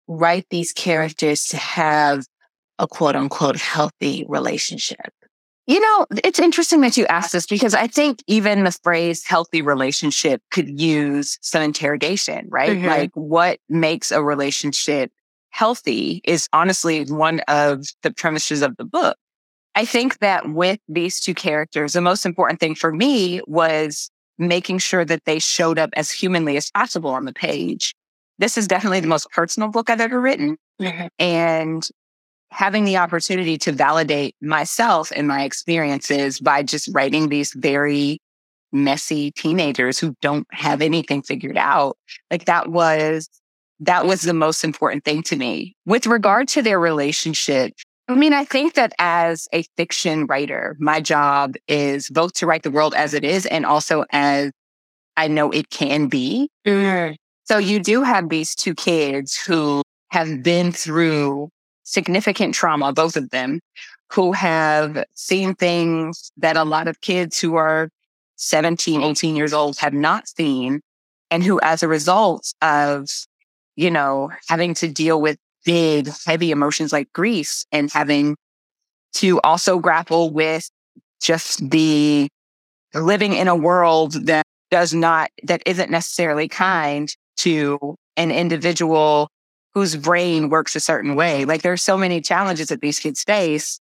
write 0.08 0.46
these 0.50 0.74
characters 0.74 1.46
to 1.48 1.58
have 1.58 2.26
a 2.80 2.88
quote 2.88 3.16
unquote 3.16 3.58
healthy 3.58 4.26
relationship? 4.28 5.14
You 5.68 5.80
know, 5.80 6.08
it's 6.24 6.40
interesting 6.40 6.82
that 6.82 6.98
you 6.98 7.06
asked 7.06 7.32
this 7.32 7.46
because 7.46 7.76
I 7.76 7.86
think 7.86 8.24
even 8.26 8.64
the 8.64 8.72
phrase 8.72 9.24
healthy 9.24 9.62
relationship 9.62 10.42
could 10.50 10.80
use 10.80 11.38
some 11.42 11.62
interrogation, 11.62 12.48
right? 12.50 12.72
Mm-hmm. 12.72 12.88
Like 12.88 13.12
what 13.14 13.60
makes 13.70 14.12
a 14.12 14.24
relationship 14.24 15.12
healthy 15.52 16.22
is 16.24 16.48
honestly 16.54 17.06
one 17.06 17.42
of 17.42 17.86
the 18.02 18.12
premises 18.12 18.64
of 18.64 18.78
the 18.78 18.86
book. 18.86 19.16
I 19.80 19.86
think 19.86 20.20
that 20.20 20.50
with 20.50 20.78
these 20.90 21.22
two 21.22 21.34
characters, 21.34 21.94
the 21.94 22.02
most 22.02 22.26
important 22.26 22.60
thing 22.60 22.76
for 22.76 22.92
me 22.92 23.40
was 23.48 24.12
making 24.38 24.80
sure 24.80 25.06
that 25.06 25.24
they 25.24 25.40
showed 25.40 25.80
up 25.80 25.90
as 25.94 26.12
humanly 26.12 26.58
as 26.58 26.70
possible 26.70 27.12
on 27.12 27.24
the 27.24 27.32
page. 27.32 27.96
This 28.40 28.58
is 28.58 28.68
definitely 28.68 29.00
the 29.00 29.08
most 29.08 29.32
personal 29.32 29.70
book 29.70 29.90
I've 29.90 30.02
ever 30.02 30.20
written. 30.20 30.58
Mm-hmm. 30.82 31.08
And 31.18 31.88
having 32.52 32.84
the 32.84 32.98
opportunity 32.98 33.58
to 33.60 33.72
validate 33.72 34.36
myself 34.42 35.14
and 35.16 35.30
my 35.30 35.44
experiences 35.44 36.42
by 36.42 36.62
just 36.62 36.90
writing 36.92 37.30
these 37.30 37.54
very 37.54 38.20
messy 38.74 39.32
teenagers 39.32 39.98
who 39.98 40.14
don't 40.22 40.46
have 40.52 40.82
anything 40.82 41.22
figured 41.22 41.58
out. 41.58 41.96
Like 42.30 42.44
that 42.46 42.70
was, 42.70 43.30
that 43.80 44.06
was 44.06 44.24
the 44.24 44.34
most 44.34 44.66
important 44.66 45.06
thing 45.06 45.24
to 45.24 45.38
me. 45.38 45.78
With 45.86 46.06
regard 46.06 46.50
to 46.50 46.62
their 46.62 46.82
relationship, 46.82 47.76
I 48.10 48.16
mean, 48.16 48.34
I 48.34 48.44
think 48.44 48.74
that 48.74 48.94
as 48.98 49.48
a 49.54 49.64
fiction 49.78 50.26
writer, 50.26 50.76
my 50.80 51.00
job 51.00 51.54
is 51.68 52.10
both 52.10 52.34
to 52.34 52.48
write 52.48 52.64
the 52.64 52.72
world 52.72 52.96
as 52.96 53.14
it 53.14 53.24
is 53.24 53.46
and 53.46 53.68
also 53.68 54.04
as 54.10 54.52
I 55.16 55.28
know 55.28 55.52
it 55.52 55.70
can 55.70 56.08
be. 56.08 56.50
Mm-hmm. 56.66 57.14
So 57.46 57.60
you 57.60 57.80
do 57.80 58.02
have 58.02 58.30
these 58.30 58.56
two 58.56 58.74
kids 58.74 59.38
who 59.38 59.84
have 60.10 60.42
been 60.42 60.72
through 60.72 61.50
significant 61.84 62.56
trauma, 62.56 62.94
both 62.94 63.16
of 63.16 63.30
them, 63.30 63.60
who 64.12 64.32
have 64.32 65.04
seen 65.14 65.54
things 65.54 66.32
that 66.38 66.58
a 66.58 66.64
lot 66.64 66.88
of 66.88 67.02
kids 67.02 67.40
who 67.40 67.58
are 67.58 67.90
17, 68.38 69.04
18 69.04 69.36
years 69.36 69.54
old 69.54 69.78
have 69.78 69.94
not 69.94 70.28
seen. 70.28 70.82
And 71.30 71.44
who, 71.44 71.60
as 71.62 71.84
a 71.84 71.88
result 71.88 72.56
of, 72.64 73.08
you 73.76 73.92
know, 73.92 74.32
having 74.48 74.74
to 74.76 74.88
deal 74.88 75.22
with 75.22 75.38
big, 75.70 76.10
heavy 76.26 76.50
emotions 76.50 76.92
like 76.92 77.14
grief 77.14 77.64
and 77.72 77.92
having 77.92 78.36
to 79.14 79.40
also 79.42 79.78
grapple 79.78 80.32
with 80.32 80.68
just 81.22 81.70
the 81.70 82.28
living 82.96 83.34
in 83.34 83.48
a 83.48 83.56
world 83.56 84.14
that 84.26 84.48
does 84.72 84.96
not, 84.96 85.30
that 85.44 85.62
isn't 85.68 85.92
necessarily 85.92 86.48
kind 86.48 87.16
to 87.38 87.96
an 88.18 88.32
individual 88.32 89.30
whose 89.76 89.96
brain 89.96 90.50
works 90.50 90.76
a 90.76 90.80
certain 90.80 91.14
way. 91.14 91.46
Like 91.46 91.62
there's 91.62 91.84
so 91.84 91.96
many 91.96 92.20
challenges 92.20 92.70
that 92.70 92.82
these 92.82 93.00
kids 93.00 93.24
face 93.24 93.80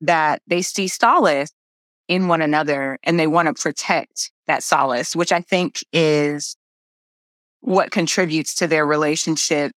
that 0.00 0.40
they 0.46 0.62
see 0.62 0.88
solace 0.88 1.50
in 2.08 2.26
one 2.26 2.40
another 2.40 2.98
and 3.02 3.20
they 3.20 3.26
want 3.26 3.54
to 3.54 3.62
protect 3.62 4.30
that 4.46 4.62
solace, 4.62 5.14
which 5.14 5.30
I 5.30 5.42
think 5.42 5.84
is 5.92 6.56
what 7.60 7.90
contributes 7.90 8.54
to 8.54 8.66
their 8.66 8.86
relationship 8.86 9.72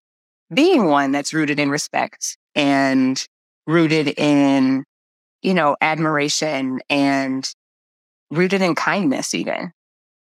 being 0.53 0.85
one 0.85 1.11
that's 1.11 1.33
rooted 1.33 1.59
in 1.59 1.69
respect 1.69 2.37
and 2.53 3.25
rooted 3.67 4.07
in, 4.17 4.83
you 5.41 5.53
know, 5.53 5.75
admiration 5.81 6.79
and 6.89 7.49
rooted 8.31 8.61
in 8.61 8.75
kindness 8.75 9.33
even. 9.33 9.71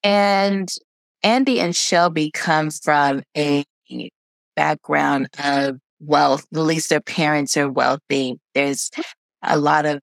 And 0.04 0.70
Andy 1.24 1.60
and 1.60 1.76
Shelby 1.76 2.32
come 2.32 2.70
from 2.70 3.24
a 3.36 3.66
background 4.56 5.28
of 5.44 5.78
wealth, 6.00 6.46
at 6.54 6.60
least 6.60 6.90
their 6.90 7.02
parents 7.02 7.58
are 7.58 7.70
wealthy. 7.70 8.40
There's 8.54 8.92
a 9.42 9.58
lot 9.58 9.86
of 9.86 10.00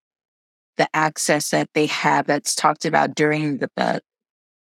the 0.76 0.88
access 0.94 1.50
that 1.50 1.68
they 1.74 1.86
have 1.86 2.26
that's 2.26 2.54
talked 2.54 2.84
about 2.84 3.14
during 3.14 3.58
the 3.58 3.68
book. 3.76 4.02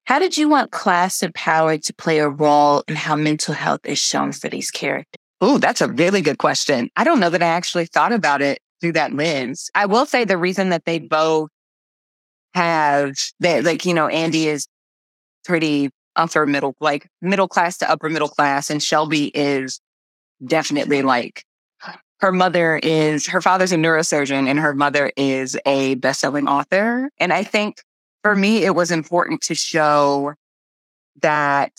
How 0.05 0.19
did 0.19 0.39
you 0.39 0.49
want 0.49 0.73
class 0.73 1.23
and 1.23 1.35
power 1.35 1.77
to 1.77 1.95
play 1.95 2.19
a 2.19 2.29
role 2.29 2.83
in 2.89 2.97
how 2.97 3.15
mental 3.15 3.55
health 3.55 3.81
is 3.85 3.99
shown 3.99 4.33
for 4.33 4.49
these 4.49 4.71
characters? 4.71 5.21
Oh, 5.41 5.59
that's 5.59 5.81
a 5.81 5.89
really 5.89 6.21
good 6.21 6.39
question. 6.39 6.91
I 6.97 7.05
don't 7.05 7.21
know 7.21 7.31
that 7.31 7.43
I 7.43 7.47
actually 7.47 7.87
thought 7.87 8.13
about 8.13 8.43
it 8.43 8.61
through 8.81 8.93
that 8.93 9.15
lens. 9.15 9.71
I 9.75 9.87
will 9.87 10.07
say 10.07 10.25
the 10.25 10.37
reason 10.37 10.71
that 10.71 10.85
they 10.85 10.99
both 10.99 11.51
have 12.55 13.15
that, 13.41 13.65
like, 13.65 13.85
you 13.85 13.95
know, 13.95 14.09
Andy 14.09 14.49
is 14.49 14.67
pretty 15.45 15.91
upper 16.17 16.47
middle, 16.47 16.75
like 16.81 17.09
middle 17.23 17.47
class 17.47 17.79
to 17.79 17.91
upper 17.91 18.09
middle 18.09 18.29
class. 18.29 18.69
And 18.69 18.83
Shelby 18.83 19.27
is 19.29 19.81
definitely 20.45 21.03
like 21.03 21.45
her 22.21 22.33
mother 22.33 22.81
is, 22.83 23.27
her 23.27 23.41
father's 23.41 23.71
a 23.71 23.77
neurosurgeon 23.77 24.49
and 24.49 24.59
her 24.59 24.75
mother 24.75 25.13
is 25.17 25.57
a 25.67 25.95
best-selling 25.97 26.49
author. 26.49 27.11
And 27.19 27.33
I 27.33 27.45
think 27.45 27.83
for 28.25 28.35
me, 28.35 28.65
it 28.65 28.75
was 28.75 28.91
important 28.91 29.41
to 29.43 29.55
show 29.55 30.35
that, 31.23 31.73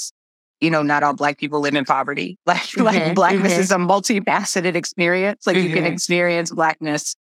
you 0.61 0.69
know, 0.69 0.81
not 0.81 1.03
all 1.03 1.13
black 1.13 1.37
people 1.37 1.59
live 1.59 1.75
in 1.75 1.85
poverty. 1.85 2.37
Like, 2.45 2.57
mm-hmm, 2.61 2.83
like 2.83 3.15
blackness 3.15 3.53
mm-hmm. 3.53 3.61
is 3.61 3.71
a 3.71 3.77
multifaceted 3.77 4.75
experience. 4.75 5.45
Like 5.45 5.55
mm-hmm. 5.55 5.67
you 5.67 5.73
can 5.73 5.83
mm-hmm. 5.83 5.93
experience 5.93 6.51
blackness 6.51 7.15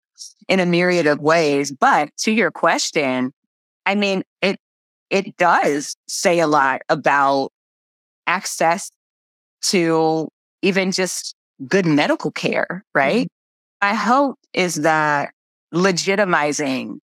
in 0.49 0.61
a 0.61 0.67
myriad 0.67 1.07
of 1.07 1.21
ways. 1.21 1.71
But 1.71 2.11
to 2.19 2.33
your 2.33 2.51
question, 2.51 3.33
I 3.87 3.95
mean, 3.95 4.23
it 4.43 4.59
it 5.11 5.37
does 5.37 5.97
say 6.09 6.41
a 6.41 6.47
lot 6.47 6.83
about 6.89 7.51
access 8.27 8.91
to 9.63 10.29
even 10.63 10.93
just 10.93 11.35
good 11.67 11.87
medical 11.87 12.31
care, 12.31 12.85
right? 12.95 13.27
Mm-hmm. 13.27 13.89
My 13.89 13.95
hope 13.95 14.39
is 14.53 14.77
that 14.77 15.33
legitimizing 15.75 16.99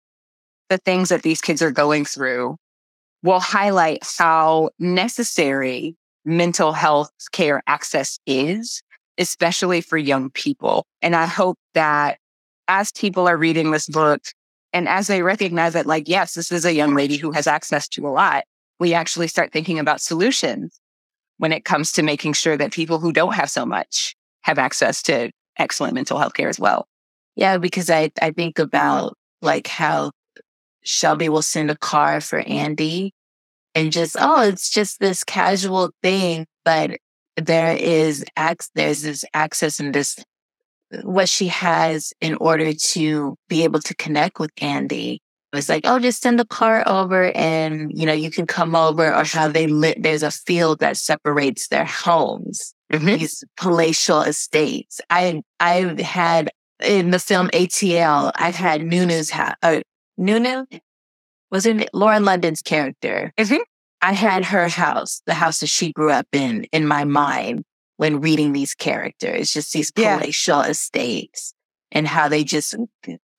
the 0.71 0.79
things 0.79 1.11
that 1.11 1.23
these 1.23 1.41
kids 1.41 1.63
are 1.63 1.71
going 1.71 2.05
through 2.05 2.57
will 3.23 3.41
highlight 3.41 4.03
how 4.19 4.71
necessary 4.79 5.97
mental 6.25 6.73
health 6.73 7.11
care 7.33 7.63
access 7.67 8.19
is, 8.27 8.83
especially 9.19 9.81
for 9.81 9.99
young 9.99 10.31
people. 10.31 10.87
And 11.03 11.15
I 11.15 11.27
hope 11.27 11.59
that 11.75 12.19
as 12.69 12.93
people 12.93 13.29
are 13.29 13.37
reading 13.37 13.71
this 13.71 13.89
book, 13.89 14.23
and 14.73 14.89
as 14.89 15.07
they 15.07 15.23
recognize 15.23 15.75
that, 15.75 15.87
like, 15.87 16.09
yes, 16.09 16.35
this 16.35 16.51
is 16.51 16.65
a 16.65 16.73
young 16.75 16.95
lady 16.95 17.17
who 17.17 17.31
has 17.31 17.47
access 17.47 17.87
to 17.89 18.07
a 18.07 18.11
lot, 18.11 18.45
we 18.81 18.93
actually 18.93 19.29
start 19.29 19.53
thinking 19.53 19.79
about 19.79 20.01
solutions 20.01 20.81
when 21.39 21.53
it 21.53 21.65
comes 21.65 21.93
to 21.93 22.03
making 22.03 22.33
sure 22.33 22.57
that 22.57 22.73
people 22.73 22.99
who 22.99 23.13
don't 23.13 23.35
have 23.35 23.51
so 23.51 23.65
much 23.65 24.17
have 24.43 24.59
access 24.59 25.03
to 25.03 25.31
excellent 25.59 25.95
mental 25.95 26.19
health 26.19 26.35
care 26.35 26.49
as 26.49 26.59
well. 26.59 26.87
Yeah, 27.37 27.59
because 27.59 27.91
I, 27.91 28.11
I 28.21 28.31
think 28.31 28.59
about 28.59 29.17
like 29.43 29.67
how 29.67 30.13
Shelby 30.83 31.29
will 31.29 31.43
send 31.43 31.71
a 31.71 31.77
car 31.77 32.21
for 32.21 32.41
Andy 32.41 33.13
and 33.75 33.93
just, 33.93 34.17
oh, 34.19 34.43
it's 34.43 34.71
just 34.71 35.01
this 35.01 35.25
casual 35.25 35.91
thing, 36.03 36.47
but 36.65 36.99
there 37.37 37.77
is, 37.77 38.25
there's 38.75 39.03
this 39.03 39.25
access 39.35 39.81
and 39.81 39.95
this 39.95 40.19
what 41.03 41.29
she 41.29 41.49
has 41.49 42.13
in 42.21 42.37
order 42.37 42.73
to 42.73 43.37
be 43.49 43.65
able 43.65 43.81
to 43.81 43.95
connect 43.97 44.39
with 44.39 44.51
Andy. 44.61 45.21
It's 45.53 45.69
like, 45.69 45.83
oh, 45.85 46.01
just 46.01 46.21
send 46.21 46.39
the 46.39 46.45
car 46.45 46.83
over 46.87 47.31
and, 47.33 47.97
you 47.97 48.07
know, 48.07 48.13
you 48.13 48.31
can 48.31 48.47
come 48.47 48.75
over 48.75 49.15
or 49.15 49.25
how 49.25 49.49
they 49.49 49.69
lit. 49.69 50.03
There's 50.03 50.25
a 50.25 50.31
field 50.31 50.81
that 50.81 50.97
separates 50.97 51.69
their 51.69 51.85
homes, 51.85 52.75
mm-hmm. 52.93 53.07
these 53.07 53.45
palatial 53.57 54.23
estates. 54.23 55.01
I, 55.11 55.43
I've 55.61 56.01
had 56.01 56.51
in 56.83 57.11
the 57.11 57.21
film 57.21 57.49
ATL, 57.51 58.33
I've 58.35 58.57
had 58.57 58.83
Nunu's 58.83 59.31
house, 59.31 59.55
uh, 59.63 59.81
Nunu 60.17 60.67
was 61.55 61.67
in 61.67 61.87
Lauren 61.95 62.25
London's 62.25 62.63
character. 62.63 63.33
Mm-hmm. 63.39 63.63
I 64.03 64.13
had 64.13 64.45
her 64.47 64.69
house, 64.69 65.23
the 65.25 65.35
house 65.35 65.61
that 65.61 65.69
she 65.69 65.93
grew 65.93 66.11
up 66.11 66.27
in, 66.33 66.65
in 66.73 66.87
my 66.87 67.05
mind 67.05 67.63
when 67.97 68.21
reading 68.21 68.53
these 68.53 68.75
characters, 68.75 69.53
just 69.53 69.73
these 69.73 69.93
palatial 69.93 70.63
yeah. 70.63 70.71
estates 70.71 71.55
and 71.93 72.09
how 72.09 72.29
they 72.29 72.43
just, 72.43 72.75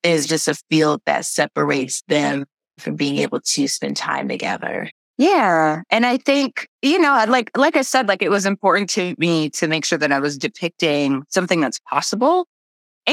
there's 0.02 0.26
just 0.26 0.48
a 0.48 0.56
field 0.70 1.02
that 1.06 1.26
separates 1.26 2.04
them 2.08 2.46
from 2.78 2.96
being 2.96 3.18
able 3.18 3.42
to 3.42 3.68
spend 3.68 3.98
time 3.98 4.30
together. 4.30 4.90
Yeah. 5.18 5.82
And 5.90 6.06
I 6.06 6.16
think, 6.16 6.70
you 6.82 6.98
know, 6.98 7.26
like, 7.28 7.52
like 7.58 7.76
I 7.76 7.82
said, 7.82 8.08
like 8.08 8.22
it 8.22 8.32
was 8.32 8.46
important 8.46 8.90
to 8.92 9.14
me 9.18 9.50
to 9.52 9.68
make 9.68 9.84
sure 9.84 9.98
that 9.98 10.14
I 10.14 10.20
was 10.20 10.38
depicting 10.38 11.24
something 11.28 11.60
that's 11.60 11.80
possible. 11.80 12.48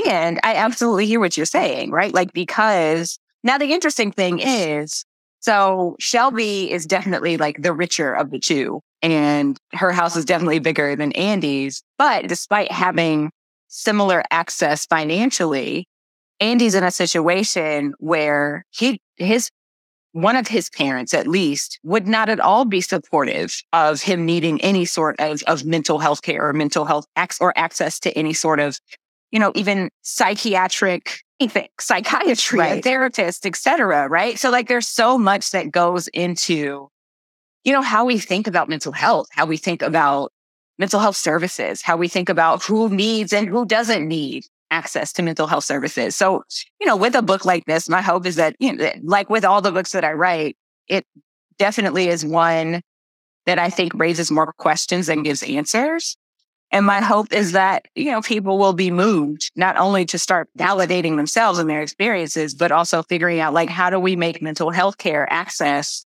And 0.06 0.38
I 0.44 0.54
absolutely 0.54 1.06
hear 1.06 1.18
what 1.18 1.36
you're 1.36 1.44
saying, 1.44 1.90
right? 1.90 2.14
Like, 2.14 2.32
because 2.32 3.18
now 3.42 3.58
the 3.58 3.72
interesting 3.72 4.12
thing 4.12 4.38
is, 4.40 5.04
so 5.40 5.96
Shelby 5.98 6.70
is 6.70 6.86
definitely 6.86 7.36
like 7.36 7.62
the 7.62 7.72
richer 7.72 8.12
of 8.12 8.30
the 8.30 8.38
two 8.38 8.80
and 9.02 9.58
her 9.72 9.90
house 9.90 10.16
is 10.16 10.24
definitely 10.24 10.60
bigger 10.60 10.94
than 10.94 11.12
Andy's. 11.12 11.82
But 11.98 12.28
despite 12.28 12.70
having 12.70 13.32
similar 13.68 14.22
access 14.30 14.86
financially, 14.86 15.88
Andy's 16.40 16.74
in 16.74 16.84
a 16.84 16.90
situation 16.90 17.94
where 17.98 18.64
he 18.70 19.00
his 19.16 19.50
one 20.12 20.36
of 20.36 20.46
his 20.46 20.68
parents, 20.68 21.14
at 21.14 21.26
least, 21.26 21.78
would 21.82 22.06
not 22.06 22.28
at 22.28 22.38
all 22.38 22.66
be 22.66 22.82
supportive 22.82 23.62
of 23.72 24.02
him 24.02 24.26
needing 24.26 24.60
any 24.60 24.84
sort 24.84 25.16
of, 25.18 25.42
of 25.46 25.64
mental 25.64 25.98
health 25.98 26.20
care 26.20 26.46
or 26.46 26.52
mental 26.52 26.84
health 26.84 27.06
ac- 27.18 27.38
or 27.40 27.56
access 27.56 27.98
to 28.00 28.12
any 28.12 28.34
sort 28.34 28.60
of, 28.60 28.78
you 29.32 29.40
know, 29.40 29.50
even 29.56 29.90
psychiatric 30.02 31.20
anything, 31.40 31.68
psychiatry, 31.80 32.58
right. 32.60 32.78
a 32.78 32.82
therapist, 32.82 33.44
et 33.44 33.56
cetera. 33.56 34.08
Right. 34.08 34.38
So 34.38 34.50
like 34.50 34.68
there's 34.68 34.86
so 34.86 35.18
much 35.18 35.50
that 35.50 35.72
goes 35.72 36.06
into, 36.08 36.88
you 37.64 37.72
know, 37.72 37.82
how 37.82 38.04
we 38.04 38.18
think 38.18 38.46
about 38.46 38.68
mental 38.68 38.92
health, 38.92 39.26
how 39.32 39.46
we 39.46 39.56
think 39.56 39.82
about 39.82 40.30
mental 40.78 41.00
health 41.00 41.16
services, 41.16 41.82
how 41.82 41.96
we 41.96 42.06
think 42.06 42.28
about 42.28 42.62
who 42.62 42.88
needs 42.88 43.32
and 43.32 43.48
who 43.48 43.66
doesn't 43.66 44.06
need 44.06 44.44
access 44.70 45.12
to 45.14 45.22
mental 45.22 45.46
health 45.46 45.64
services. 45.64 46.16
So, 46.16 46.44
you 46.80 46.86
know, 46.86 46.96
with 46.96 47.14
a 47.14 47.22
book 47.22 47.44
like 47.44 47.64
this, 47.66 47.88
my 47.88 48.00
hope 48.00 48.24
is 48.24 48.36
that, 48.36 48.54
you 48.58 48.72
know, 48.72 48.90
like 49.02 49.28
with 49.28 49.44
all 49.44 49.60
the 49.60 49.72
books 49.72 49.92
that 49.92 50.04
I 50.04 50.12
write, 50.12 50.56
it 50.88 51.04
definitely 51.58 52.08
is 52.08 52.24
one 52.24 52.82
that 53.46 53.58
I 53.58 53.68
think 53.68 53.92
raises 53.94 54.30
more 54.30 54.52
questions 54.52 55.08
than 55.08 55.24
gives 55.24 55.42
answers. 55.42 56.16
And 56.72 56.86
my 56.86 57.02
hope 57.02 57.32
is 57.34 57.52
that, 57.52 57.86
you 57.94 58.10
know, 58.10 58.22
people 58.22 58.58
will 58.58 58.72
be 58.72 58.90
moved 58.90 59.52
not 59.54 59.76
only 59.76 60.06
to 60.06 60.18
start 60.18 60.48
validating 60.58 61.16
themselves 61.16 61.58
and 61.58 61.68
their 61.68 61.82
experiences, 61.82 62.54
but 62.54 62.72
also 62.72 63.02
figuring 63.02 63.40
out 63.40 63.52
like, 63.52 63.68
how 63.68 63.90
do 63.90 64.00
we 64.00 64.16
make 64.16 64.40
mental 64.40 64.70
health 64.70 64.96
care 64.96 65.30
access 65.30 66.06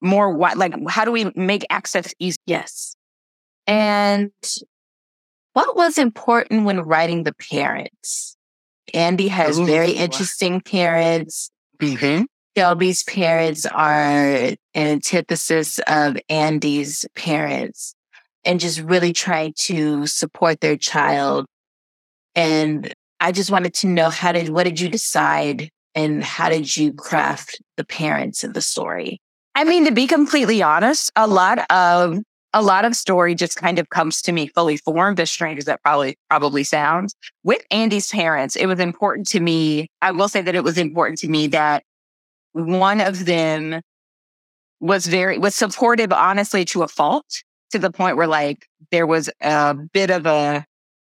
more 0.00 0.30
what, 0.30 0.56
like, 0.56 0.72
how 0.88 1.04
do 1.04 1.10
we 1.10 1.32
make 1.34 1.66
access 1.68 2.14
easy? 2.20 2.38
Yes. 2.46 2.94
And 3.66 4.30
what 5.54 5.74
was 5.74 5.98
important 5.98 6.64
when 6.64 6.80
writing 6.80 7.24
the 7.24 7.34
parents? 7.34 8.36
Andy 8.92 9.28
has 9.28 9.58
Ooh. 9.58 9.66
very 9.66 9.92
interesting 9.92 10.60
parents. 10.60 11.50
Mm-hmm. 11.80 12.24
Shelby's 12.56 13.02
parents 13.02 13.66
are 13.66 13.92
an 13.92 14.56
antithesis 14.76 15.80
of 15.88 16.16
Andy's 16.28 17.04
parents 17.16 17.96
and 18.44 18.60
just 18.60 18.80
really 18.80 19.12
trying 19.12 19.54
to 19.56 20.06
support 20.06 20.60
their 20.60 20.76
child. 20.76 21.46
And 22.34 22.92
I 23.20 23.32
just 23.32 23.50
wanted 23.50 23.74
to 23.74 23.86
know 23.86 24.10
how 24.10 24.32
did, 24.32 24.48
what 24.50 24.64
did 24.64 24.80
you 24.80 24.88
decide 24.88 25.70
and 25.94 26.22
how 26.22 26.48
did 26.48 26.76
you 26.76 26.92
craft 26.92 27.60
the 27.76 27.84
parents 27.84 28.44
of 28.44 28.54
the 28.54 28.60
story? 28.60 29.20
I 29.54 29.64
mean, 29.64 29.84
to 29.84 29.92
be 29.92 30.06
completely 30.06 30.62
honest, 30.62 31.12
a 31.16 31.26
lot 31.26 31.64
of 31.70 32.18
a 32.56 32.62
lot 32.62 32.84
of 32.84 32.94
story 32.94 33.34
just 33.34 33.56
kind 33.56 33.80
of 33.80 33.88
comes 33.88 34.22
to 34.22 34.32
me 34.32 34.46
fully 34.46 34.76
formed, 34.76 35.18
as 35.18 35.28
strange 35.30 35.58
as 35.58 35.64
that 35.64 35.82
probably 35.82 36.16
probably 36.30 36.62
sounds. 36.62 37.14
With 37.42 37.62
Andy's 37.70 38.08
parents, 38.08 38.54
it 38.54 38.66
was 38.66 38.78
important 38.78 39.26
to 39.28 39.40
me. 39.40 39.88
I 40.00 40.12
will 40.12 40.28
say 40.28 40.40
that 40.40 40.54
it 40.54 40.62
was 40.62 40.78
important 40.78 41.18
to 41.20 41.28
me 41.28 41.48
that 41.48 41.82
one 42.52 43.00
of 43.00 43.26
them 43.26 43.80
was 44.80 45.06
very 45.06 45.36
was 45.36 45.54
supportive, 45.54 46.12
honestly, 46.12 46.64
to 46.66 46.82
a 46.82 46.88
fault, 46.88 47.26
to 47.74 47.78
the 47.78 47.90
point 47.90 48.16
where 48.16 48.26
like 48.26 48.66
there 48.90 49.06
was 49.06 49.30
a 49.40 49.74
bit 49.74 50.10
of 50.10 50.26
a 50.26 50.64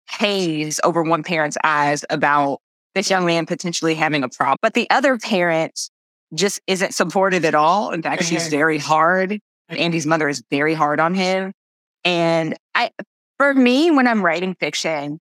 haze 0.09 0.81
over 0.85 1.03
one 1.03 1.23
parent's 1.23 1.59
eyes 1.63 2.05
about 2.09 2.61
this 2.95 3.11
young 3.11 3.27
man 3.27 3.45
potentially 3.45 3.95
having 3.95 4.23
a 4.23 4.29
problem. 4.29 4.57
But 4.63 4.75
the 4.75 4.89
other 4.89 5.19
parent 5.19 5.91
just 6.35 6.61
isn't 6.67 6.95
supportive 6.95 7.45
at 7.45 7.55
all. 7.55 7.91
In 7.91 8.03
fact, 8.03 8.25
she's 8.25 8.49
very 8.49 8.79
hard 8.79 9.41
Andy's 9.69 10.07
mother 10.07 10.29
is 10.29 10.43
very 10.51 10.75
hard 10.75 11.01
on 11.01 11.15
him. 11.15 11.53
And 12.05 12.57
I, 12.75 12.91
for 13.37 13.55
me, 13.55 13.91
when 13.91 14.07
I'm 14.07 14.25
writing 14.25 14.55
fiction, 14.59 15.19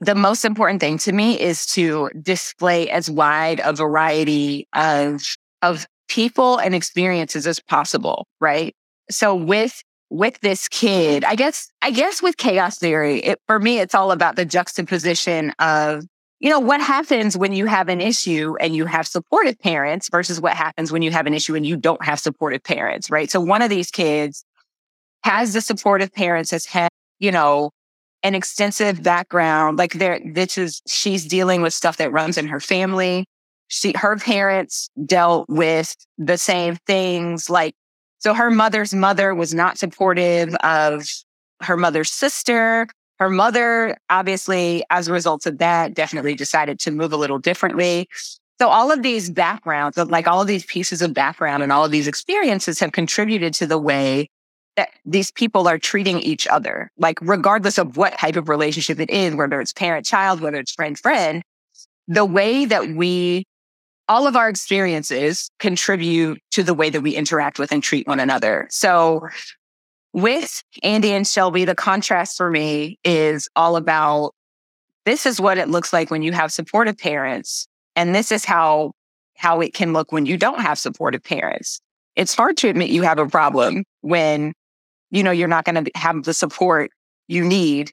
the 0.00 0.14
most 0.14 0.44
important 0.44 0.80
thing 0.80 0.98
to 0.98 1.12
me 1.12 1.38
is 1.38 1.66
to 1.66 2.10
display 2.20 2.90
as 2.90 3.10
wide 3.10 3.60
a 3.62 3.72
variety 3.72 4.66
of, 4.72 5.22
of 5.60 5.86
people 6.08 6.58
and 6.58 6.74
experiences 6.74 7.46
as 7.46 7.60
possible. 7.60 8.26
Right. 8.40 8.74
So 9.10 9.34
with, 9.34 9.82
with 10.12 10.38
this 10.40 10.68
kid, 10.68 11.24
I 11.24 11.34
guess, 11.34 11.70
I 11.80 11.90
guess 11.90 12.22
with 12.22 12.36
chaos 12.36 12.78
theory, 12.78 13.20
it, 13.20 13.40
for 13.46 13.58
me, 13.58 13.78
it's 13.78 13.94
all 13.94 14.12
about 14.12 14.36
the 14.36 14.44
juxtaposition 14.44 15.52
of 15.58 16.04
you 16.42 16.50
know, 16.50 16.58
what 16.58 16.80
happens 16.80 17.38
when 17.38 17.52
you 17.52 17.66
have 17.66 17.88
an 17.88 18.00
issue 18.00 18.56
and 18.60 18.74
you 18.74 18.84
have 18.84 19.06
supportive 19.06 19.56
parents 19.60 20.08
versus 20.10 20.40
what 20.40 20.54
happens 20.54 20.90
when 20.90 21.00
you 21.00 21.12
have 21.12 21.28
an 21.28 21.34
issue 21.34 21.54
and 21.54 21.64
you 21.64 21.76
don't 21.76 22.04
have 22.04 22.18
supportive 22.18 22.64
parents, 22.64 23.10
right? 23.10 23.30
So 23.30 23.40
one 23.40 23.62
of 23.62 23.70
these 23.70 23.92
kids 23.92 24.44
has 25.22 25.52
the 25.52 25.60
supportive 25.60 26.12
parents, 26.12 26.50
has 26.50 26.66
had, 26.66 26.88
you 27.20 27.30
know, 27.30 27.70
an 28.24 28.34
extensive 28.34 29.04
background. 29.04 29.78
Like 29.78 29.92
there, 29.92 30.20
this 30.34 30.58
is, 30.58 30.82
she's 30.88 31.24
dealing 31.26 31.62
with 31.62 31.74
stuff 31.74 31.98
that 31.98 32.10
runs 32.10 32.36
in 32.36 32.48
her 32.48 32.58
family. 32.58 33.24
She, 33.68 33.92
her 33.96 34.16
parents 34.16 34.90
dealt 35.06 35.48
with 35.48 35.94
the 36.18 36.38
same 36.38 36.74
things. 36.88 37.48
Like, 37.48 37.74
so 38.22 38.34
her 38.34 38.52
mother's 38.52 38.94
mother 38.94 39.34
was 39.34 39.52
not 39.52 39.78
supportive 39.78 40.54
of 40.62 41.08
her 41.60 41.76
mother's 41.76 42.10
sister. 42.10 42.86
Her 43.18 43.28
mother, 43.28 43.96
obviously, 44.10 44.84
as 44.90 45.08
a 45.08 45.12
result 45.12 45.44
of 45.44 45.58
that, 45.58 45.94
definitely 45.94 46.34
decided 46.34 46.78
to 46.80 46.92
move 46.92 47.12
a 47.12 47.16
little 47.16 47.40
differently. 47.40 48.08
So 48.60 48.68
all 48.68 48.92
of 48.92 49.02
these 49.02 49.28
backgrounds, 49.28 49.96
like 49.96 50.28
all 50.28 50.40
of 50.40 50.46
these 50.46 50.64
pieces 50.64 51.02
of 51.02 51.12
background 51.14 51.64
and 51.64 51.72
all 51.72 51.84
of 51.84 51.90
these 51.90 52.06
experiences 52.06 52.78
have 52.78 52.92
contributed 52.92 53.54
to 53.54 53.66
the 53.66 53.78
way 53.78 54.28
that 54.76 54.90
these 55.04 55.32
people 55.32 55.66
are 55.66 55.78
treating 55.78 56.20
each 56.20 56.46
other. 56.46 56.92
Like 56.96 57.18
regardless 57.20 57.76
of 57.76 57.96
what 57.96 58.16
type 58.18 58.36
of 58.36 58.48
relationship 58.48 59.00
it 59.00 59.10
is, 59.10 59.34
whether 59.34 59.60
it's 59.60 59.72
parent 59.72 60.06
child, 60.06 60.40
whether 60.40 60.58
it's 60.58 60.72
friend 60.72 60.96
friend, 60.96 61.42
the 62.06 62.24
way 62.24 62.66
that 62.66 62.90
we 62.90 63.46
all 64.08 64.26
of 64.26 64.36
our 64.36 64.48
experiences 64.48 65.50
contribute 65.58 66.40
to 66.50 66.62
the 66.62 66.74
way 66.74 66.90
that 66.90 67.00
we 67.00 67.14
interact 67.14 67.58
with 67.58 67.72
and 67.72 67.82
treat 67.82 68.06
one 68.06 68.20
another. 68.20 68.66
So 68.70 69.28
with 70.12 70.62
Andy 70.82 71.12
and 71.12 71.26
Shelby, 71.26 71.64
the 71.64 71.74
contrast 71.74 72.36
for 72.36 72.50
me 72.50 72.98
is 73.04 73.48
all 73.56 73.76
about 73.76 74.32
this 75.04 75.26
is 75.26 75.40
what 75.40 75.58
it 75.58 75.68
looks 75.68 75.92
like 75.92 76.10
when 76.10 76.22
you 76.22 76.32
have 76.32 76.52
supportive 76.52 76.98
parents. 76.98 77.66
And 77.96 78.14
this 78.14 78.30
is 78.30 78.44
how, 78.44 78.92
how 79.36 79.60
it 79.60 79.74
can 79.74 79.92
look 79.92 80.12
when 80.12 80.26
you 80.26 80.36
don't 80.36 80.60
have 80.60 80.78
supportive 80.78 81.24
parents. 81.24 81.80
It's 82.14 82.34
hard 82.34 82.56
to 82.58 82.68
admit 82.68 82.90
you 82.90 83.02
have 83.02 83.18
a 83.18 83.26
problem 83.26 83.84
when, 84.02 84.52
you 85.10 85.22
know, 85.22 85.30
you're 85.30 85.48
not 85.48 85.64
going 85.64 85.84
to 85.84 85.90
have 85.94 86.24
the 86.24 86.34
support 86.34 86.90
you 87.26 87.44
need 87.44 87.90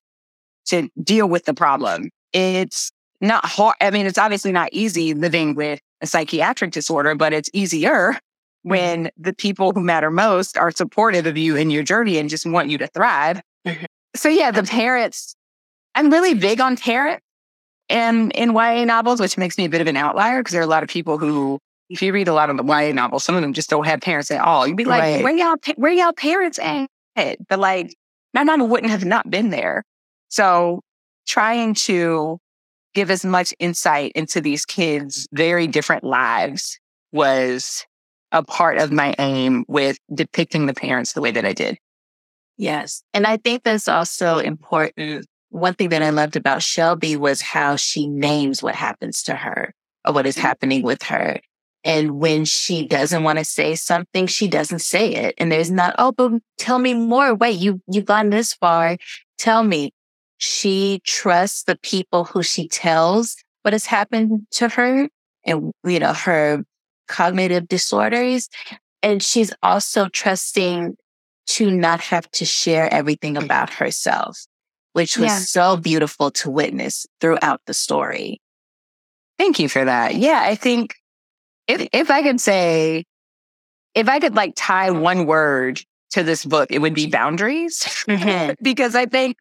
to 0.66 0.90
deal 1.02 1.28
with 1.28 1.46
the 1.46 1.54
problem. 1.54 2.10
It's 2.34 2.92
not 3.22 3.46
hard. 3.46 3.76
I 3.82 3.92
mean, 3.92 4.06
it's 4.06 4.18
obviously 4.18 4.52
not 4.52 4.70
easy 4.72 5.14
living 5.14 5.56
with 5.56 5.80
a 6.02 6.08
psychiatric 6.08 6.72
disorder, 6.72 7.16
but 7.16 7.34
it's 7.34 7.50
easier 7.54 8.20
Mm-hmm. 8.60 8.70
when 8.72 9.12
the 9.18 9.32
people 9.32 9.72
who 9.72 9.80
matter 9.80 10.12
most 10.12 10.58
are 10.58 10.70
supportive 10.70 11.26
of 11.26 11.38
you 11.38 11.56
in 11.56 11.70
your 11.70 11.82
journey 11.82 12.18
and 12.18 12.30
just 12.30 12.46
want 12.46 12.70
you 12.70 12.78
to 12.80 12.88
thrive. 12.88 13.42
Mm-hmm. 13.66 13.86
So 14.18 14.28
yeah, 14.28 14.52
the 14.52 14.64
parents, 14.64 15.34
I'm 15.96 16.10
really 16.10 16.34
big 16.34 16.60
on 16.60 16.76
parents 16.76 17.24
and 17.88 18.34
in 18.34 18.52
YA 18.52 18.84
novels, 18.84 19.22
which 19.22 19.38
makes 19.38 19.58
me 19.58 19.64
a 19.64 19.70
bit 19.70 19.80
of 19.80 19.88
an 19.88 19.96
outlier 19.96 20.42
because 20.42 20.52
there 20.52 20.62
are 20.62 20.66
a 20.66 20.68
lot 20.68 20.84
of 20.84 20.90
people 20.90 21.18
who, 21.18 21.58
if 21.90 22.02
you 22.02 22.12
read 22.12 22.28
a 22.28 22.34
lot 22.34 22.50
of 22.50 22.58
the 22.58 22.64
YA 22.66 22.92
novels, 22.92 23.24
some 23.24 23.34
of 23.36 23.42
them 23.42 23.54
just 23.54 23.70
don't 23.70 23.86
have 23.86 24.02
parents 24.02 24.30
at 24.30 24.42
all. 24.42 24.68
You'd 24.68 24.76
be 24.76 24.84
like, 24.84 25.02
right. 25.02 25.24
where 25.24 25.34
y'all, 25.34 25.56
where 25.78 25.94
y'all 25.94 26.12
parents 26.12 26.60
at? 26.60 27.38
But 27.48 27.60
like, 27.60 27.96
my 28.34 28.44
mom 28.44 28.68
wouldn't 28.70 28.92
have 28.92 29.06
not 29.06 29.30
been 29.32 29.52
there. 29.52 29.86
So 30.28 30.82
trying 31.26 31.76
to 31.76 32.40
give 32.94 33.12
as 33.12 33.26
much 33.26 33.54
insight 33.60 34.12
into 34.16 34.42
these 34.42 34.66
kids' 34.66 35.28
very 35.32 35.68
different 35.68 36.04
lives 36.04 36.80
was 37.12 37.86
a 38.32 38.44
part 38.44 38.78
of 38.78 38.92
my 38.92 39.16
aim 39.20 39.66
with 39.68 39.98
depicting 40.14 40.66
the 40.66 40.74
parents 40.74 41.14
the 41.14 41.22
way 41.22 41.32
that 41.32 41.46
I 41.46 41.54
did. 41.54 41.78
Yes. 42.58 43.04
And 43.14 43.26
I 43.26 43.38
think 43.38 43.64
that's 43.64 43.88
also 43.88 44.38
important. 44.38 45.26
One 45.50 45.74
thing 45.74 45.90
that 45.90 46.04
I 46.04 46.10
loved 46.10 46.36
about 46.36 46.62
Shelby 46.62 47.16
was 47.16 47.42
how 47.42 47.76
she 47.76 48.08
names 48.08 48.62
what 48.62 48.76
happens 48.76 49.24
to 49.24 49.36
her 49.36 49.74
or 50.06 50.14
what 50.14 50.26
is 50.26 50.36
mm-hmm. 50.36 50.46
happening 50.46 50.84
with 50.84 51.04
her. 51.04 51.40
And 51.86 52.20
when 52.20 52.44
she 52.44 52.86
doesn't 52.86 53.24
want 53.24 53.40
to 53.40 53.46
say 53.46 53.76
something, 53.76 54.28
she 54.28 54.48
doesn't 54.48 54.80
say 54.80 55.16
it. 55.16 55.36
And 55.38 55.52
there's 55.52 55.72
not, 55.72 55.96
oh, 55.98 56.12
but 56.12 56.34
tell 56.58 56.78
me 56.78 56.94
more. 56.94 57.34
Wait, 57.34 57.58
you, 57.58 57.82
you've 57.88 58.06
gone 58.06 58.30
this 58.30 58.54
far. 58.54 58.98
Tell 59.38 59.64
me. 59.64 59.94
She 60.40 61.02
trusts 61.06 61.64
the 61.64 61.78
people 61.78 62.24
who 62.24 62.44
she 62.44 62.68
tells 62.68 63.36
what 63.62 63.74
has 63.74 63.86
happened 63.86 64.48
to 64.52 64.70
her 64.70 65.10
and, 65.46 65.72
you 65.84 66.00
know, 66.00 66.14
her 66.14 66.64
cognitive 67.10 67.68
disorders. 67.68 68.48
And 69.04 69.22
she's 69.22 69.54
also 69.62 70.08
trusting 70.08 70.96
to 71.48 71.70
not 71.70 72.00
have 72.00 72.32
to 72.32 72.46
share 72.46 72.92
everything 72.94 73.36
about 73.36 73.70
herself, 73.70 74.46
which 74.94 75.18
was 75.18 75.28
yeah. 75.28 75.40
so 75.40 75.76
beautiful 75.76 76.32
to 76.32 76.50
witness 76.50 77.06
throughout 77.20 77.60
the 77.66 77.74
story. 77.74 78.40
Thank 79.38 79.60
you 79.60 79.68
for 79.68 79.84
that. 79.84 80.16
Yeah, 80.16 80.42
I 80.42 80.56
think 80.56 80.96
if 81.68 81.88
if 81.92 82.10
I 82.10 82.22
could 82.22 82.40
say 82.40 83.04
if 83.94 84.08
I 84.08 84.20
could 84.20 84.36
like 84.36 84.54
tie 84.56 84.92
one 84.92 85.26
word 85.26 85.82
to 86.12 86.24
this 86.24 86.46
book, 86.46 86.72
it 86.72 86.80
would 86.80 86.94
be 86.94 87.08
boundaries. 87.08 87.80
Mm-hmm. 88.08 88.54
because 88.64 88.96
I 88.96 89.06
think 89.06 89.38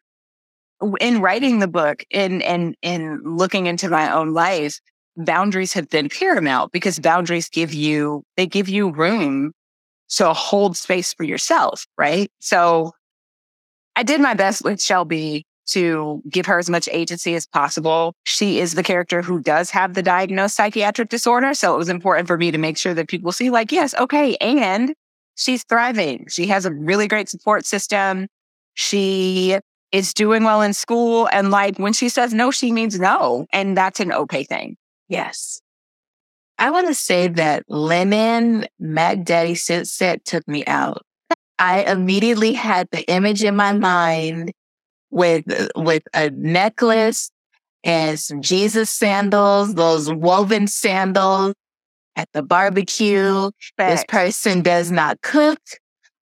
in 0.99 1.21
writing 1.21 1.59
the 1.59 1.67
book 1.67 2.05
and 2.11 2.41
and 2.43 2.75
in 2.81 3.21
looking 3.23 3.65
into 3.65 3.89
my 3.89 4.11
own 4.11 4.33
life, 4.33 4.79
boundaries 5.17 5.73
have 5.73 5.89
been 5.89 6.09
paramount 6.09 6.71
because 6.71 6.99
boundaries 6.99 7.49
give 7.49 7.73
you, 7.73 8.23
they 8.37 8.47
give 8.47 8.69
you 8.69 8.91
room 8.91 9.53
to 10.09 10.33
hold 10.33 10.75
space 10.75 11.13
for 11.13 11.23
yourself, 11.23 11.85
right? 11.97 12.31
So 12.39 12.93
I 13.95 14.03
did 14.03 14.21
my 14.21 14.33
best 14.33 14.63
with 14.63 14.81
Shelby 14.81 15.45
to 15.67 16.21
give 16.29 16.45
her 16.47 16.57
as 16.57 16.69
much 16.69 16.89
agency 16.91 17.35
as 17.35 17.45
possible. 17.45 18.15
She 18.23 18.59
is 18.59 18.73
the 18.73 18.81
character 18.81 19.21
who 19.21 19.39
does 19.39 19.69
have 19.69 19.93
the 19.93 20.01
diagnosed 20.01 20.55
psychiatric 20.55 21.09
disorder. 21.09 21.53
So 21.53 21.75
it 21.75 21.77
was 21.77 21.89
important 21.89 22.27
for 22.27 22.37
me 22.37 22.49
to 22.49 22.57
make 22.57 22.77
sure 22.77 22.95
that 22.95 23.07
people 23.07 23.31
see, 23.31 23.51
like, 23.51 23.71
yes, 23.71 23.93
okay. 23.95 24.35
And 24.37 24.93
she's 25.35 25.63
thriving. 25.63 26.25
She 26.27 26.47
has 26.47 26.65
a 26.65 26.73
really 26.73 27.07
great 27.07 27.29
support 27.29 27.65
system. 27.65 28.27
She 28.73 29.59
is 29.91 30.13
doing 30.13 30.43
well 30.43 30.61
in 30.61 30.73
school. 30.73 31.27
And 31.31 31.51
like 31.51 31.77
when 31.77 31.93
she 31.93 32.09
says 32.09 32.33
no, 32.33 32.51
she 32.51 32.71
means 32.71 32.99
no. 32.99 33.45
And 33.51 33.75
that's 33.75 33.99
an 33.99 34.11
okay 34.11 34.43
thing. 34.43 34.77
Yes. 35.07 35.61
I 36.57 36.71
want 36.71 36.87
to 36.87 36.93
say 36.93 37.27
that 37.29 37.63
Lemon 37.67 38.67
Mac 38.79 39.23
Daddy 39.23 39.55
set 39.55 40.25
took 40.25 40.47
me 40.47 40.65
out. 40.65 41.05
I 41.57 41.83
immediately 41.83 42.53
had 42.53 42.87
the 42.91 43.09
image 43.09 43.43
in 43.43 43.55
my 43.55 43.73
mind 43.73 44.51
with 45.09 45.51
uh, 45.51 45.67
with 45.75 46.03
a 46.13 46.29
necklace 46.29 47.31
and 47.83 48.19
some 48.19 48.41
Jesus 48.41 48.89
sandals, 48.89 49.75
those 49.75 50.11
woven 50.11 50.67
sandals 50.67 51.53
at 52.15 52.29
the 52.33 52.43
barbecue. 52.43 53.51
This 53.77 54.03
person 54.07 54.61
does 54.61 54.91
not 54.91 55.21
cook, 55.21 55.59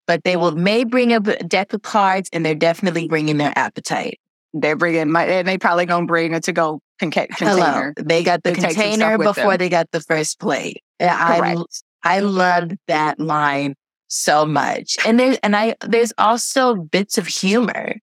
but 0.08 0.24
they 0.24 0.36
will 0.36 0.52
may 0.52 0.82
bring 0.82 1.12
a 1.12 1.20
deck 1.20 1.72
of 1.72 1.82
cards, 1.82 2.28
and 2.32 2.44
they're 2.44 2.56
definitely 2.56 3.06
bringing 3.06 3.36
their 3.36 3.52
appetite. 3.54 4.18
They're 4.54 4.74
bringing 4.74 5.12
my, 5.12 5.24
and 5.26 5.46
they 5.46 5.58
probably 5.58 5.86
gonna 5.86 6.06
bring 6.06 6.32
it 6.32 6.42
to 6.44 6.52
go 6.52 6.80
con- 6.98 7.12
container. 7.12 7.50
Hello. 7.50 7.92
They 7.96 8.24
got 8.24 8.42
the 8.42 8.52
container 8.52 9.18
before 9.18 9.52
them. 9.52 9.58
they 9.58 9.68
got 9.68 9.90
the 9.92 10.00
first 10.00 10.40
plate. 10.40 10.82
I 10.98 11.56
I 12.02 12.20
loved 12.20 12.76
that 12.88 13.20
line 13.20 13.76
so 14.08 14.46
much, 14.46 14.96
and 15.06 15.20
there 15.20 15.38
and 15.44 15.54
I 15.54 15.76
there's 15.86 16.12
also 16.18 16.74
bits 16.74 17.18
of 17.18 17.28
humor 17.28 17.94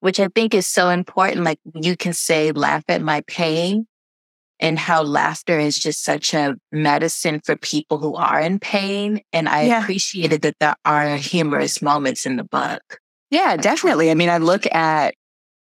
which 0.00 0.20
I 0.20 0.28
think 0.28 0.54
is 0.54 0.66
so 0.68 0.90
important. 0.90 1.44
Like 1.44 1.58
you 1.74 1.96
can 1.96 2.12
say, 2.12 2.52
laugh 2.52 2.84
at 2.86 3.02
my 3.02 3.22
pain 3.22 3.88
and 4.58 4.78
how 4.78 5.02
laughter 5.02 5.58
is 5.58 5.78
just 5.78 6.04
such 6.04 6.32
a 6.34 6.56
medicine 6.72 7.40
for 7.44 7.56
people 7.56 7.98
who 7.98 8.14
are 8.14 8.40
in 8.40 8.58
pain. 8.58 9.20
And 9.32 9.48
I 9.48 9.62
yeah. 9.62 9.82
appreciated 9.82 10.42
that 10.42 10.56
there 10.60 10.76
are 10.84 11.16
humorous 11.16 11.82
moments 11.82 12.26
in 12.26 12.36
the 12.36 12.44
book. 12.44 12.98
Yeah, 13.30 13.56
definitely. 13.56 14.10
I 14.10 14.14
mean, 14.14 14.30
I 14.30 14.38
look 14.38 14.66
at 14.72 15.14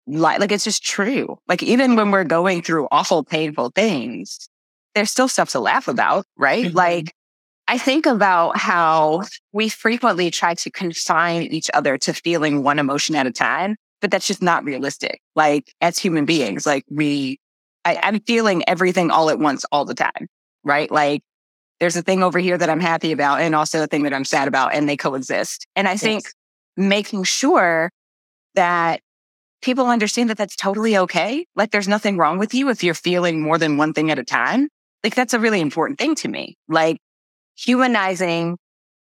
like, 0.06 0.40
like 0.40 0.52
it's 0.52 0.66
just 0.66 0.84
true. 0.84 1.38
Like 1.48 1.64
even 1.64 1.96
when 1.96 2.12
we're 2.12 2.26
going 2.26 2.62
through 2.62 2.88
awful, 2.92 3.24
painful 3.24 3.72
things, 3.74 4.50
there's 4.96 5.12
still 5.12 5.28
stuff 5.28 5.52
to 5.52 5.60
laugh 5.60 5.88
about, 5.88 6.26
right? 6.38 6.66
Mm-hmm. 6.66 6.78
Like 6.78 7.14
I 7.68 7.78
think 7.78 8.06
about 8.06 8.58
how 8.58 9.24
we 9.54 9.70
frequently 9.70 10.30
try 10.30 10.56
to 10.56 10.70
confine 10.70 11.44
each 11.44 11.70
other 11.74 11.98
to 12.00 12.14
feeling 12.14 12.64
one 12.64 12.80
emotion 12.80 13.16
at 13.16 13.28
a 13.28 13.32
time 13.32 13.78
but 14.04 14.12
that's 14.12 14.28
just 14.28 14.42
not 14.42 14.66
realistic. 14.66 15.22
Like 15.34 15.74
as 15.80 15.98
human 15.98 16.26
beings, 16.26 16.66
like 16.66 16.84
we, 16.92 17.40
I, 17.86 18.00
I'm 18.02 18.20
feeling 18.22 18.64
everything 18.68 19.12
all 19.12 19.30
at 19.30 19.40
once 19.40 19.66
all 19.72 19.86
the 19.86 19.94
time, 19.94 20.28
right? 20.64 20.90
Like 20.90 21.22
there's 21.80 21.96
a 21.96 22.02
thing 22.02 22.24
over 22.24 22.40
here 22.40 22.58
that 22.58 22.70
I'm 22.70 22.80
happy 22.80 23.12
about 23.12 23.42
and 23.42 23.56
also 23.56 23.84
a 23.84 23.88
thing 23.88 24.04
that 24.04 24.14
I'm 24.14 24.26
sad 24.26 24.48
about 24.48 24.74
and 24.74 24.88
they 24.88 24.98
coexist. 24.98 25.68
And 25.76 25.88
I 25.88 25.92
yes. 25.92 26.02
think 26.02 26.26
making 26.78 27.24
sure 27.24 27.92
that 28.56 29.02
people 29.62 29.88
understand 29.88 30.30
that 30.30 30.38
that's 30.38 30.56
totally 30.56 30.98
okay. 30.98 31.46
Like 31.56 31.72
there's 31.72 31.88
nothing 31.88 32.18
wrong 32.18 32.38
with 32.38 32.54
you 32.54 32.70
if 32.70 32.84
you're 32.84 32.94
feeling 32.94 33.42
more 33.42 33.58
than 33.58 33.78
one 33.78 33.94
thing 33.94 34.12
at 34.12 34.20
a 34.20 34.24
time. 34.24 34.70
Like 35.04 35.16
that's 35.16 35.34
a 35.34 35.40
really 35.40 35.62
important 35.62 36.00
thing 36.00 36.16
to 36.16 36.28
me. 36.28 36.56
Like 36.68 37.00
humanizing 37.56 38.58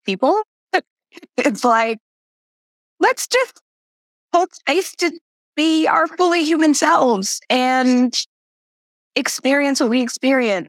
people. 0.05 0.43
it's 1.37 1.65
like, 1.65 1.99
let's 3.01 3.27
just 3.27 3.61
hold 4.33 4.55
space 4.55 4.95
to 4.97 5.13
be 5.57 5.87
our 5.87 6.07
fully 6.07 6.45
human 6.45 6.75
selves 6.75 7.41
and 7.49 8.15
experience 9.17 9.81
what 9.81 9.91
we 9.91 10.03
experience 10.03 10.69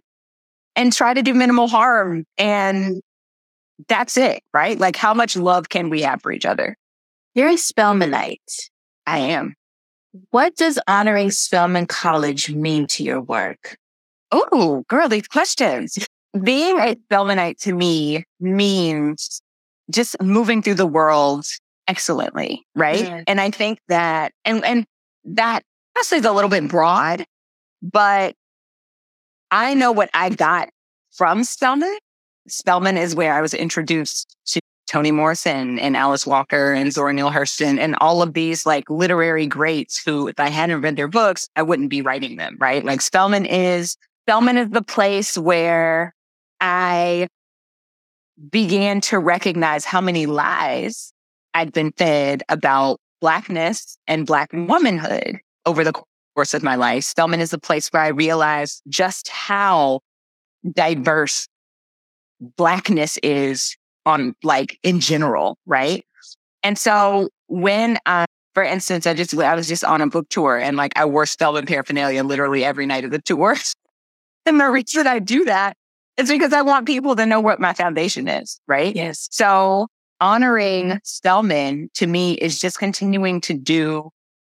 and 0.76 0.92
try 0.92 1.14
to 1.14 1.22
do 1.22 1.34
minimal 1.34 1.68
harm. 1.68 2.26
And 2.38 3.02
that's 3.88 4.18
it, 4.18 4.44
right? 4.54 4.80
Like, 4.80 4.96
how 4.96 5.14
much 5.14 5.36
love 5.36 5.70
can 5.70 5.90
we 5.90 6.02
have 6.02 6.22
for 6.22 6.32
each 6.32 6.46
other? 6.46 6.76
You're 7.34 7.50
a 7.50 7.56
Spelmanite. 7.56 8.70
I 9.06 9.20
am. 9.20 9.56
What 10.32 10.56
does 10.56 10.80
honoring 10.88 11.32
Spelman 11.32 11.88
College 11.88 12.50
mean 12.52 12.88
to 12.88 13.04
your 13.04 13.22
work? 13.22 13.78
Oh, 14.32 14.84
girl, 14.88 15.10
these 15.10 15.28
questions. 15.28 15.98
Being 16.44 16.80
a 16.80 16.96
Spelmanite 16.96 17.60
to 17.62 17.74
me 17.74 18.24
means 18.40 19.42
just 19.92 20.22
moving 20.22 20.62
through 20.62 20.76
the 20.76 20.88
world 20.88 21.46
excellently. 21.88 22.66
Right. 22.76 23.24
And 23.28 23.40
I 23.40 23.52
think 23.52 23.80
that, 23.88 24.34
and, 24.44 24.64
and 24.66 24.86
that 25.26 25.64
honestly 25.96 26.18
is 26.18 26.26
a 26.26 26.32
little 26.32 26.50
bit 26.50 26.68
broad, 26.68 27.26
but 27.92 28.36
I 29.52 29.74
know 29.74 29.92
what 29.92 30.10
I 30.14 30.30
got 30.30 30.70
from 31.12 31.44
Spelman. 31.44 31.98
Spelman 32.48 32.98
is 32.98 33.16
where 33.16 33.34
I 33.34 33.42
was 33.42 33.54
introduced 33.54 34.36
to 34.48 34.60
Toni 34.88 35.12
Morrison 35.12 35.80
and 35.80 35.98
Alice 35.98 36.28
Walker 36.28 36.74
and 36.74 36.92
Zora 36.92 37.14
Neale 37.14 37.32
Hurston 37.32 37.80
and 37.80 37.96
all 38.02 38.22
of 38.22 38.34
these 38.34 38.66
like 38.66 38.90
literary 38.90 39.48
greats 39.48 40.02
who, 40.04 40.28
if 40.28 40.40
I 40.40 40.50
hadn't 40.50 40.82
read 40.82 40.96
their 40.96 41.08
books, 41.08 41.48
I 41.56 41.64
wouldn't 41.64 41.90
be 41.90 42.02
writing 42.02 42.38
them, 42.38 42.58
right? 42.60 42.84
Like 42.84 43.02
Spelman 43.02 43.46
is, 43.46 43.98
Spelman 44.26 44.58
is 44.58 44.70
the 44.70 44.84
place 44.84 45.38
where 45.38 46.14
I 46.62 47.28
began 48.50 49.02
to 49.02 49.20
recognize 49.20 49.86
how 49.86 50.02
many 50.02 50.26
lies 50.26 51.14
I'd 51.54 51.72
been 51.72 51.92
fed 51.94 52.44
about 52.50 53.00
Blackness 53.22 53.98
and 54.08 54.26
Black 54.26 54.50
womanhood 54.54 55.40
over 55.66 55.84
the 55.84 55.94
course 56.36 56.54
of 56.54 56.62
my 56.62 56.76
life. 56.76 57.04
Spelman 57.04 57.40
is 57.40 57.54
a 57.54 57.58
place 57.58 57.88
where 57.90 58.04
I 58.04 58.10
realized 58.10 58.84
just 58.88 59.30
how 59.30 60.02
diverse 60.74 61.48
Blackness 62.58 63.18
is 63.24 63.78
on 64.06 64.36
like 64.44 64.78
in 64.84 65.00
general, 65.00 65.58
right? 65.66 66.06
And 66.64 66.78
so 66.78 67.30
when 67.48 67.98
I, 68.06 68.26
for 68.54 68.64
instance, 68.64 69.08
I 69.08 69.14
just, 69.14 69.34
I 69.34 69.56
was 69.56 69.68
just 69.68 69.84
on 69.84 70.02
a 70.02 70.08
book 70.08 70.28
tour 70.30 70.58
and 70.58 70.76
like 70.76 70.92
I 70.96 71.06
wore 71.06 71.26
Spelman 71.26 71.66
paraphernalia 71.66 72.24
literally 72.24 72.64
every 72.64 72.86
night 72.86 73.06
of 73.06 73.12
the 73.12 73.22
tour. 73.26 73.56
and 74.46 74.60
the 74.60 74.70
reason 74.70 75.08
I 75.08 75.20
do 75.20 75.46
that 75.46 75.78
is 76.18 76.30
because 76.30 76.54
I 76.54 76.62
want 76.62 76.86
people 76.86 77.16
to 77.16 77.26
know 77.26 77.40
what 77.40 77.60
my 77.60 77.74
foundation 77.74 78.28
is, 78.28 78.60
right? 78.68 78.96
Yes. 78.96 79.28
So 79.32 79.88
honoring 80.20 81.00
Spelman 81.04 81.90
to 81.96 82.08
me 82.08 82.34
is 82.34 82.60
just 82.60 82.80
continuing 82.80 83.42
to 83.42 83.54
do 83.54 84.10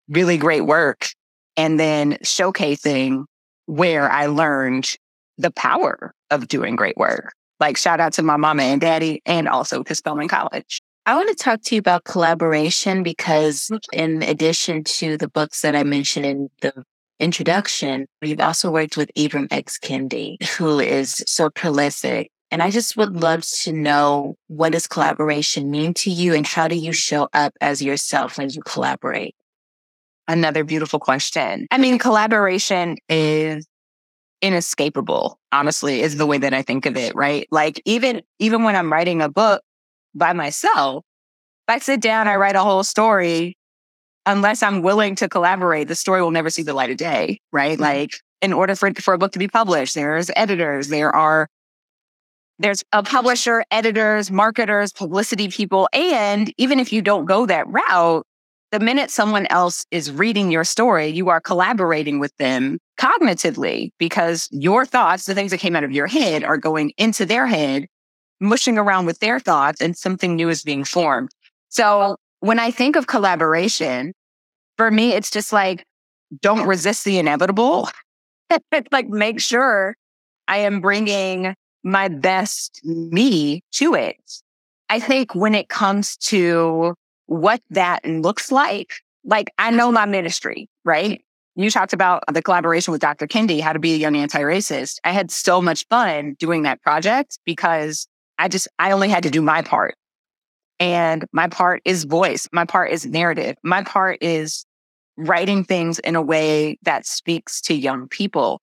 really 0.08 0.36
great 0.36 0.62
work 0.62 1.08
and 1.56 1.78
then 1.78 2.14
showcasing 2.24 3.24
where 3.66 4.10
I 4.10 4.26
learned 4.26 4.96
the 5.38 5.50
power 5.50 6.14
of 6.30 6.48
doing 6.48 6.76
great 6.76 6.96
work. 6.96 7.32
Like 7.60 7.76
shout 7.76 8.00
out 8.00 8.12
to 8.14 8.22
my 8.22 8.36
mama 8.36 8.62
and 8.62 8.80
daddy 8.80 9.22
and 9.26 9.48
also 9.48 9.82
to 9.82 9.94
Spelman 9.94 10.28
College. 10.28 10.80
I 11.06 11.16
want 11.16 11.28
to 11.28 11.34
talk 11.34 11.60
to 11.62 11.74
you 11.74 11.78
about 11.78 12.04
collaboration 12.04 13.02
because 13.02 13.70
in 13.92 14.22
addition 14.22 14.84
to 14.84 15.16
the 15.16 15.28
books 15.28 15.60
that 15.60 15.76
I 15.76 15.82
mentioned 15.82 16.26
in 16.26 16.50
the 16.60 16.84
introduction, 17.20 18.06
you've 18.22 18.40
also 18.40 18.70
worked 18.70 18.96
with 18.96 19.10
Ibram 19.14 19.48
X. 19.50 19.78
Kendi, 19.78 20.42
who 20.56 20.80
is 20.80 21.22
so 21.26 21.50
prolific 21.50 22.30
and 22.54 22.62
I 22.62 22.70
just 22.70 22.96
would 22.96 23.16
love 23.16 23.42
to 23.62 23.72
know 23.72 24.36
what 24.46 24.74
does 24.74 24.86
collaboration 24.86 25.72
mean 25.72 25.92
to 25.94 26.10
you 26.10 26.34
and 26.34 26.46
how 26.46 26.68
do 26.68 26.76
you 26.76 26.92
show 26.92 27.28
up 27.32 27.52
as 27.60 27.82
yourself 27.82 28.38
when 28.38 28.48
you 28.48 28.62
collaborate? 28.62 29.34
Another 30.26 30.64
beautiful 30.64 30.98
question. 30.98 31.66
I 31.70 31.78
mean, 31.78 31.98
collaboration 31.98 32.96
is 33.08 33.66
inescapable, 34.40 35.38
honestly, 35.52 36.00
is 36.00 36.16
the 36.16 36.26
way 36.26 36.38
that 36.38 36.54
I 36.54 36.62
think 36.62 36.87
of 36.87 36.96
it, 36.96 37.14
right? 37.14 37.46
Like 37.50 37.80
even, 37.84 38.22
even 38.38 38.62
when 38.62 38.76
I'm 38.76 38.92
writing 38.92 39.20
a 39.20 39.28
book 39.28 39.62
by 40.14 40.32
myself, 40.32 41.04
if 41.66 41.74
I 41.74 41.78
sit 41.78 42.00
down, 42.00 42.28
I 42.28 42.37
write 42.37 42.56
a 42.56 42.62
whole 42.62 42.84
story, 42.84 43.56
unless 44.26 44.62
I'm 44.62 44.82
willing 44.82 45.14
to 45.16 45.28
collaborate, 45.28 45.88
the 45.88 45.94
story 45.94 46.22
will 46.22 46.30
never 46.30 46.50
see 46.50 46.62
the 46.62 46.74
light 46.74 46.90
of 46.90 46.96
day, 46.96 47.40
right? 47.52 47.74
Mm-hmm. 47.74 47.82
Like 47.82 48.10
in 48.40 48.52
order 48.52 48.74
for, 48.74 48.92
for 48.94 49.14
a 49.14 49.18
book 49.18 49.32
to 49.32 49.38
be 49.38 49.48
published, 49.48 49.94
there's 49.94 50.30
editors, 50.37 50.88
there 50.88 51.14
are 51.14 51.48
there's 52.58 52.84
a 52.92 53.02
publisher, 53.02 53.64
editors, 53.70 54.30
marketers, 54.30 54.92
publicity 54.92 55.48
people. 55.48 55.88
And 55.92 56.52
even 56.56 56.78
if 56.78 56.92
you 56.92 57.02
don't 57.02 57.24
go 57.24 57.46
that 57.46 57.66
route, 57.66 58.24
the 58.74 58.80
minute 58.80 59.08
someone 59.08 59.46
else 59.50 59.87
is 59.92 60.10
reading 60.10 60.50
your 60.50 60.64
story, 60.64 61.06
you 61.06 61.28
are 61.28 61.40
collaborating 61.40 62.18
with 62.18 62.37
them 62.38 62.80
cognitively 62.98 63.90
because 63.98 64.48
your 64.50 64.84
thoughts, 64.84 65.26
the 65.26 65.34
things 65.34 65.52
that 65.52 65.58
came 65.60 65.76
out 65.76 65.84
of 65.84 65.92
your 65.92 66.08
head 66.08 66.42
are 66.42 66.58
going 66.58 66.92
into 66.98 67.24
their 67.24 67.46
head, 67.46 67.87
mushing 68.40 68.76
around 68.76 69.06
with 69.06 69.20
their 69.20 69.38
thoughts 69.38 69.80
and 69.80 69.96
something 69.96 70.34
new 70.34 70.48
is 70.48 70.64
being 70.64 70.82
formed. 70.82 71.28
So 71.68 72.16
when 72.40 72.58
I 72.58 72.72
think 72.72 72.96
of 72.96 73.06
collaboration, 73.06 74.12
for 74.76 74.90
me, 74.90 75.12
it's 75.12 75.30
just 75.30 75.52
like, 75.52 75.84
don't 76.40 76.66
resist 76.66 77.04
the 77.04 77.20
inevitable. 77.20 77.88
like 78.90 79.08
make 79.08 79.40
sure 79.40 79.94
I 80.48 80.58
am 80.58 80.80
bringing 80.80 81.54
my 81.84 82.08
best 82.08 82.80
me 82.82 83.62
to 83.74 83.94
it. 83.94 84.16
I 84.90 84.98
think 84.98 85.32
when 85.32 85.54
it 85.54 85.68
comes 85.68 86.16
to 86.16 86.96
what 87.26 87.60
that 87.70 88.04
looks 88.04 88.52
like, 88.52 88.94
like 89.24 89.50
I 89.58 89.70
know 89.70 89.90
my 89.90 90.06
ministry, 90.06 90.68
right? 90.84 91.22
You 91.56 91.70
talked 91.70 91.92
about 91.92 92.24
the 92.32 92.42
collaboration 92.42 92.92
with 92.92 93.00
Dr. 93.00 93.26
Kendi, 93.26 93.60
how 93.60 93.72
to 93.72 93.78
be 93.78 93.94
a 93.94 93.96
young 93.96 94.16
anti-racist. 94.16 94.98
I 95.04 95.12
had 95.12 95.30
so 95.30 95.62
much 95.62 95.87
fun 95.88 96.34
doing 96.38 96.62
that 96.62 96.82
project 96.82 97.38
because 97.44 98.08
I 98.38 98.48
just, 98.48 98.66
I 98.78 98.90
only 98.90 99.08
had 99.08 99.22
to 99.22 99.30
do 99.30 99.40
my 99.40 99.62
part. 99.62 99.94
And 100.80 101.24
my 101.32 101.46
part 101.46 101.80
is 101.84 102.04
voice. 102.04 102.48
My 102.52 102.64
part 102.64 102.90
is 102.90 103.06
narrative. 103.06 103.56
My 103.62 103.84
part 103.84 104.18
is 104.20 104.66
writing 105.16 105.62
things 105.62 106.00
in 106.00 106.16
a 106.16 106.22
way 106.22 106.78
that 106.82 107.06
speaks 107.06 107.60
to 107.62 107.74
young 107.74 108.08
people. 108.08 108.60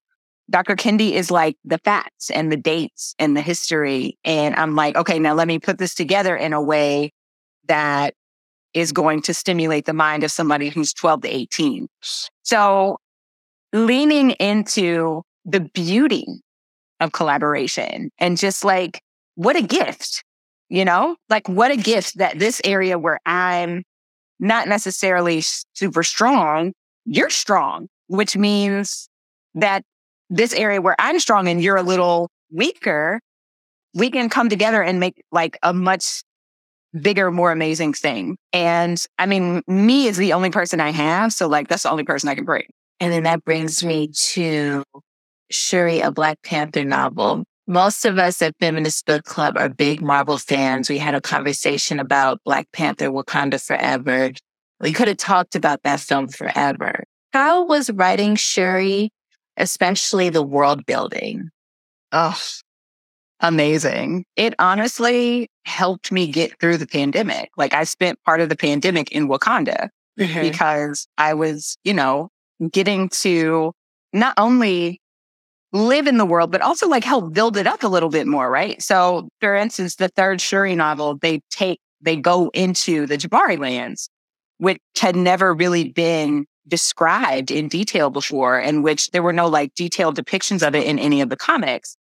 Dr. 0.50 0.76
Kendi 0.76 1.12
is 1.12 1.30
like 1.30 1.56
the 1.64 1.78
facts 1.78 2.28
and 2.28 2.52
the 2.52 2.58
dates 2.58 3.14
and 3.18 3.34
the 3.34 3.40
history. 3.40 4.18
And 4.22 4.54
I'm 4.56 4.74
like, 4.74 4.96
okay, 4.96 5.18
now 5.18 5.32
let 5.32 5.48
me 5.48 5.58
put 5.58 5.78
this 5.78 5.94
together 5.94 6.36
in 6.36 6.52
a 6.52 6.60
way 6.60 7.12
that 7.68 8.12
is 8.74 8.92
going 8.92 9.22
to 9.22 9.34
stimulate 9.34 9.86
the 9.86 9.92
mind 9.92 10.24
of 10.24 10.30
somebody 10.30 10.68
who's 10.68 10.92
12 10.92 11.22
to 11.22 11.28
18. 11.28 11.88
So 12.42 12.98
leaning 13.72 14.30
into 14.32 15.22
the 15.44 15.60
beauty 15.60 16.26
of 17.00 17.12
collaboration 17.12 18.10
and 18.18 18.38
just 18.38 18.64
like, 18.64 19.00
what 19.34 19.56
a 19.56 19.62
gift, 19.62 20.22
you 20.68 20.84
know, 20.84 21.16
like 21.28 21.48
what 21.48 21.70
a 21.70 21.76
gift 21.76 22.18
that 22.18 22.38
this 22.38 22.60
area 22.64 22.98
where 22.98 23.18
I'm 23.26 23.82
not 24.38 24.68
necessarily 24.68 25.40
super 25.40 26.02
strong, 26.02 26.72
you're 27.04 27.30
strong, 27.30 27.88
which 28.08 28.36
means 28.36 29.08
that 29.54 29.82
this 30.30 30.52
area 30.54 30.80
where 30.80 30.96
I'm 30.98 31.18
strong 31.20 31.48
and 31.48 31.62
you're 31.62 31.76
a 31.76 31.82
little 31.82 32.30
weaker, 32.50 33.20
we 33.94 34.10
can 34.10 34.28
come 34.28 34.48
together 34.48 34.82
and 34.82 35.00
make 35.00 35.22
like 35.30 35.58
a 35.62 35.72
much 35.72 36.22
bigger, 37.00 37.30
more 37.30 37.52
amazing 37.52 37.94
thing. 37.94 38.36
And 38.52 39.04
I 39.18 39.26
mean, 39.26 39.62
me 39.66 40.06
is 40.06 40.16
the 40.16 40.32
only 40.32 40.50
person 40.50 40.80
I 40.80 40.90
have. 40.90 41.32
So 41.32 41.48
like, 41.48 41.68
that's 41.68 41.84
the 41.84 41.90
only 41.90 42.04
person 42.04 42.28
I 42.28 42.34
can 42.34 42.44
bring. 42.44 42.66
And 43.00 43.12
then 43.12 43.24
that 43.24 43.44
brings 43.44 43.82
me 43.82 44.10
to 44.32 44.84
Shuri, 45.50 46.00
a 46.00 46.10
Black 46.10 46.38
Panther 46.42 46.84
novel. 46.84 47.44
Most 47.66 48.04
of 48.04 48.18
us 48.18 48.42
at 48.42 48.54
Feminist 48.60 49.06
Book 49.06 49.24
Club 49.24 49.56
are 49.56 49.68
big 49.68 50.02
Marvel 50.02 50.38
fans. 50.38 50.90
We 50.90 50.98
had 50.98 51.14
a 51.14 51.20
conversation 51.20 52.00
about 52.00 52.40
Black 52.44 52.66
Panther, 52.72 53.10
Wakanda 53.10 53.64
Forever. 53.64 54.32
We 54.80 54.92
could 54.92 55.08
have 55.08 55.16
talked 55.16 55.54
about 55.54 55.82
that 55.84 56.00
film 56.00 56.28
forever. 56.28 57.04
How 57.32 57.64
was 57.64 57.88
writing 57.90 58.34
Shuri, 58.34 59.10
especially 59.56 60.28
the 60.28 60.42
world 60.42 60.84
building? 60.84 61.50
Oh, 62.10 62.38
amazing. 63.42 64.24
It 64.36 64.54
honestly 64.58 65.48
helped 65.64 66.10
me 66.10 66.28
get 66.28 66.58
through 66.60 66.78
the 66.78 66.86
pandemic. 66.86 67.50
Like 67.56 67.74
I 67.74 67.84
spent 67.84 68.22
part 68.24 68.40
of 68.40 68.48
the 68.48 68.56
pandemic 68.56 69.12
in 69.12 69.28
Wakanda 69.28 69.88
mm-hmm. 70.18 70.40
because 70.40 71.06
I 71.18 71.34
was, 71.34 71.76
you 71.84 71.92
know, 71.92 72.28
getting 72.70 73.08
to 73.08 73.72
not 74.12 74.34
only 74.38 75.00
live 75.72 76.06
in 76.06 76.18
the 76.18 76.26
world, 76.26 76.52
but 76.52 76.60
also 76.60 76.86
like 76.86 77.04
help 77.04 77.32
build 77.32 77.56
it 77.56 77.66
up 77.66 77.82
a 77.82 77.88
little 77.88 78.10
bit 78.10 78.26
more, 78.26 78.50
right? 78.50 78.80
So 78.82 79.28
for 79.40 79.54
instance, 79.56 79.96
the 79.96 80.08
third 80.08 80.40
Shuri 80.40 80.74
novel, 80.74 81.18
they 81.18 81.40
take, 81.50 81.80
they 82.00 82.16
go 82.16 82.50
into 82.54 83.06
the 83.06 83.16
Jabari 83.16 83.58
lands, 83.58 84.08
which 84.58 84.80
had 84.98 85.16
never 85.16 85.54
really 85.54 85.88
been 85.88 86.46
described 86.68 87.50
in 87.50 87.68
detail 87.68 88.10
before 88.10 88.58
and 88.58 88.84
which 88.84 89.10
there 89.10 89.22
were 89.22 89.32
no 89.32 89.48
like 89.48 89.74
detailed 89.74 90.16
depictions 90.16 90.66
of 90.66 90.74
it 90.74 90.86
in 90.86 90.98
any 90.98 91.20
of 91.20 91.28
the 91.28 91.36
comics. 91.36 91.96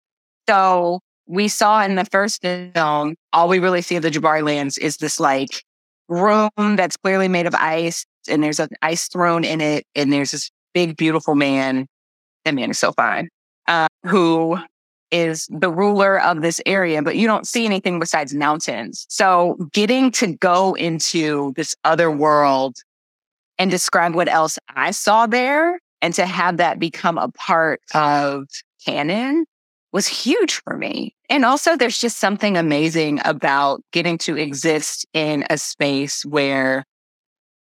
So 0.49 1.01
we 1.29 1.47
saw 1.47 1.83
in 1.83 1.95
the 1.95 2.07
first 2.07 2.43
film, 2.43 3.15
all 3.33 3.49
we 3.49 3.59
really 3.59 3.83
see 3.83 3.97
of 3.97 4.03
the 4.03 4.11
Jabari 4.11 4.43
lands 4.43 4.79
is 4.79 4.97
this 4.97 5.21
like 5.21 5.63
room 6.09 6.51
that's 6.57 6.97
clearly 6.97 7.29
made 7.29 7.47
of 7.47 7.55
ice 7.55 8.07
and 8.29 8.43
there's 8.43 8.59
an 8.59 8.71
ice 8.83 9.09
throne 9.09 9.45
in 9.45 9.61
it. 9.61 9.87
And 9.95 10.13
there's 10.13 10.33
this 10.33 10.51
big, 10.75 10.97
beautiful 10.97 11.35
man. 11.35 11.87
That 12.45 12.55
man 12.55 12.71
is 12.71 12.79
so 12.79 12.93
fine, 12.93 13.29
uh, 13.67 13.89
who 14.07 14.59
is 15.11 15.47
the 15.51 15.71
ruler 15.71 16.21
of 16.21 16.41
this 16.41 16.61
area, 16.67 17.03
but 17.03 17.17
you 17.17 17.27
don't 17.27 17.47
see 17.47 17.67
anything 17.67 17.99
besides 17.99 18.35
mountains. 18.35 19.07
So 19.09 19.57
getting 19.73 20.11
to 20.13 20.35
go 20.35 20.75
into 20.75 21.53
this 21.57 21.75
other 21.85 22.11
world 22.11 22.77
and 23.59 23.71
describe 23.71 24.15
what 24.15 24.29
else 24.29 24.59
I 24.75 24.93
saw 24.93 25.27
there 25.27 25.79
and 26.01 26.15
to 26.15 26.27
have 26.27 26.57
that 26.59 26.79
become 26.79 27.19
a 27.19 27.29
part 27.29 27.81
of 27.93 28.47
canon 28.85 29.45
was 29.93 30.07
huge 30.07 30.63
for 30.63 30.77
me. 30.77 31.15
And 31.31 31.45
also, 31.45 31.77
there's 31.77 31.99
just 31.99 32.19
something 32.19 32.57
amazing 32.57 33.21
about 33.25 33.83
getting 33.93 34.19
to 34.19 34.37
exist 34.37 35.07
in 35.13 35.45
a 35.51 35.59
space 35.59 36.25
where 36.25 36.85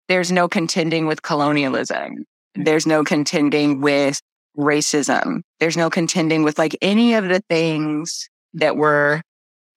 there's 0.07 0.31
no 0.31 0.47
contending 0.47 1.07
with 1.07 1.21
colonialism. 1.21 2.25
Mm. 2.57 2.65
There's 2.65 2.85
no 2.85 3.03
contending 3.03 3.81
with 3.81 4.21
racism. 4.57 5.41
There's 5.59 5.77
no 5.77 5.89
contending 5.89 6.43
with 6.43 6.57
like 6.57 6.77
any 6.81 7.15
of 7.15 7.27
the 7.27 7.41
things 7.49 8.29
that 8.53 8.75
were 8.75 9.21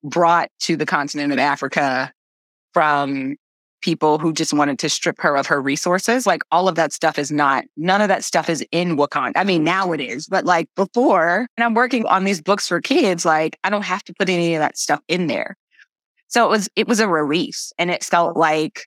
brought 0.04 0.48
to 0.60 0.76
the 0.76 0.86
continent 0.86 1.32
of 1.32 1.38
Africa 1.38 2.12
from 2.72 3.36
people 3.86 4.18
who 4.18 4.32
just 4.32 4.52
wanted 4.52 4.80
to 4.80 4.88
strip 4.88 5.20
her 5.20 5.36
of 5.36 5.46
her 5.46 5.62
resources. 5.62 6.26
Like 6.26 6.42
all 6.50 6.66
of 6.66 6.74
that 6.74 6.92
stuff 6.92 7.20
is 7.20 7.30
not, 7.30 7.64
none 7.76 8.02
of 8.02 8.08
that 8.08 8.24
stuff 8.24 8.50
is 8.50 8.66
in 8.72 8.96
Wakanda. 8.96 9.34
I 9.36 9.44
mean, 9.44 9.62
now 9.62 9.92
it 9.92 10.00
is, 10.00 10.26
but 10.26 10.44
like 10.44 10.68
before, 10.74 11.46
and 11.56 11.64
I'm 11.64 11.74
working 11.74 12.04
on 12.06 12.24
these 12.24 12.42
books 12.42 12.66
for 12.66 12.80
kids, 12.80 13.24
like 13.24 13.56
I 13.62 13.70
don't 13.70 13.84
have 13.84 14.02
to 14.02 14.14
put 14.18 14.28
any 14.28 14.56
of 14.56 14.58
that 14.58 14.76
stuff 14.76 14.98
in 15.06 15.28
there. 15.28 15.56
So 16.26 16.44
it 16.44 16.50
was, 16.50 16.68
it 16.74 16.88
was 16.88 16.98
a 16.98 17.06
release 17.06 17.72
and 17.78 17.88
it 17.88 18.02
felt 18.02 18.36
like, 18.36 18.86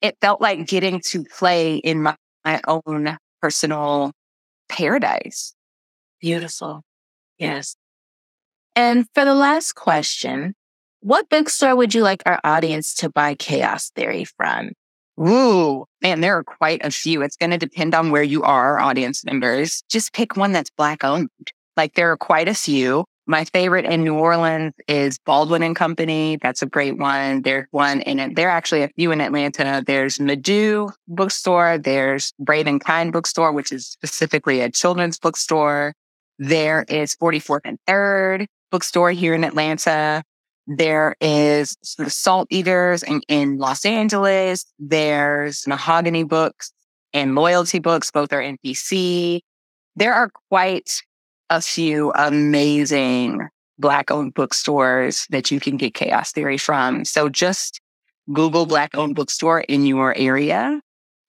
it 0.00 0.16
felt 0.22 0.40
like 0.40 0.66
getting 0.66 1.02
to 1.08 1.22
play 1.24 1.76
in 1.76 2.02
my, 2.02 2.16
my 2.42 2.62
own 2.66 3.18
personal 3.42 4.12
paradise. 4.70 5.54
Beautiful. 6.22 6.82
Yes. 7.36 7.76
And 8.74 9.04
for 9.12 9.26
the 9.26 9.34
last 9.34 9.74
question, 9.74 10.54
what 11.00 11.28
bookstore 11.28 11.76
would 11.76 11.94
you 11.94 12.02
like 12.02 12.22
our 12.26 12.40
audience 12.44 12.94
to 12.96 13.08
buy 13.08 13.34
Chaos 13.34 13.90
Theory 13.90 14.24
from? 14.24 14.70
Ooh, 15.20 15.84
man, 16.00 16.20
there 16.20 16.36
are 16.36 16.44
quite 16.44 16.84
a 16.84 16.90
few. 16.90 17.22
It's 17.22 17.36
going 17.36 17.50
to 17.50 17.58
depend 17.58 17.94
on 17.94 18.10
where 18.10 18.22
you 18.22 18.42
are, 18.42 18.80
audience 18.80 19.24
members. 19.24 19.82
Just 19.90 20.12
pick 20.12 20.36
one 20.36 20.52
that's 20.52 20.70
Black 20.70 21.04
owned. 21.04 21.28
Like 21.76 21.94
there 21.94 22.10
are 22.10 22.16
quite 22.16 22.48
a 22.48 22.54
few. 22.54 23.04
My 23.26 23.44
favorite 23.44 23.84
in 23.84 24.02
New 24.02 24.14
Orleans 24.14 24.72
is 24.88 25.18
Baldwin 25.24 25.62
and 25.62 25.76
Company. 25.76 26.36
That's 26.42 26.62
a 26.62 26.66
great 26.66 26.98
one. 26.98 27.42
There's 27.42 27.66
one 27.70 28.00
in. 28.00 28.34
There 28.34 28.48
are 28.48 28.50
actually 28.50 28.82
a 28.82 28.88
few 28.88 29.12
in 29.12 29.20
Atlanta. 29.20 29.84
There's 29.86 30.18
Medu 30.18 30.92
bookstore. 31.06 31.78
There's 31.78 32.32
Brave 32.40 32.66
and 32.66 32.80
Kind 32.80 33.12
bookstore, 33.12 33.52
which 33.52 33.72
is 33.72 33.86
specifically 33.86 34.60
a 34.60 34.70
children's 34.70 35.18
bookstore. 35.18 35.94
There 36.38 36.84
is 36.88 37.14
44th 37.14 37.60
and 37.64 37.78
3rd 37.88 38.46
bookstore 38.70 39.10
here 39.10 39.34
in 39.34 39.44
Atlanta. 39.44 40.24
There 40.72 41.16
is 41.20 41.76
the 41.98 42.08
Salt 42.08 42.46
Eaters 42.48 43.02
in, 43.02 43.22
in 43.26 43.58
Los 43.58 43.84
Angeles. 43.84 44.64
There's 44.78 45.66
Mahogany 45.66 46.22
Books 46.22 46.72
and 47.12 47.34
Loyalty 47.34 47.80
Books. 47.80 48.12
Both 48.12 48.32
are 48.32 48.40
in 48.40 48.56
DC. 48.64 49.40
There 49.96 50.14
are 50.14 50.30
quite 50.48 51.02
a 51.50 51.60
few 51.60 52.12
amazing 52.14 53.48
Black 53.80 54.12
owned 54.12 54.34
bookstores 54.34 55.26
that 55.30 55.50
you 55.50 55.58
can 55.58 55.76
get 55.76 55.94
Chaos 55.94 56.30
Theory 56.30 56.56
from. 56.56 57.04
So 57.04 57.28
just 57.28 57.80
Google 58.32 58.64
Black 58.64 58.96
owned 58.96 59.16
bookstore 59.16 59.62
in 59.62 59.86
your 59.86 60.16
area 60.16 60.80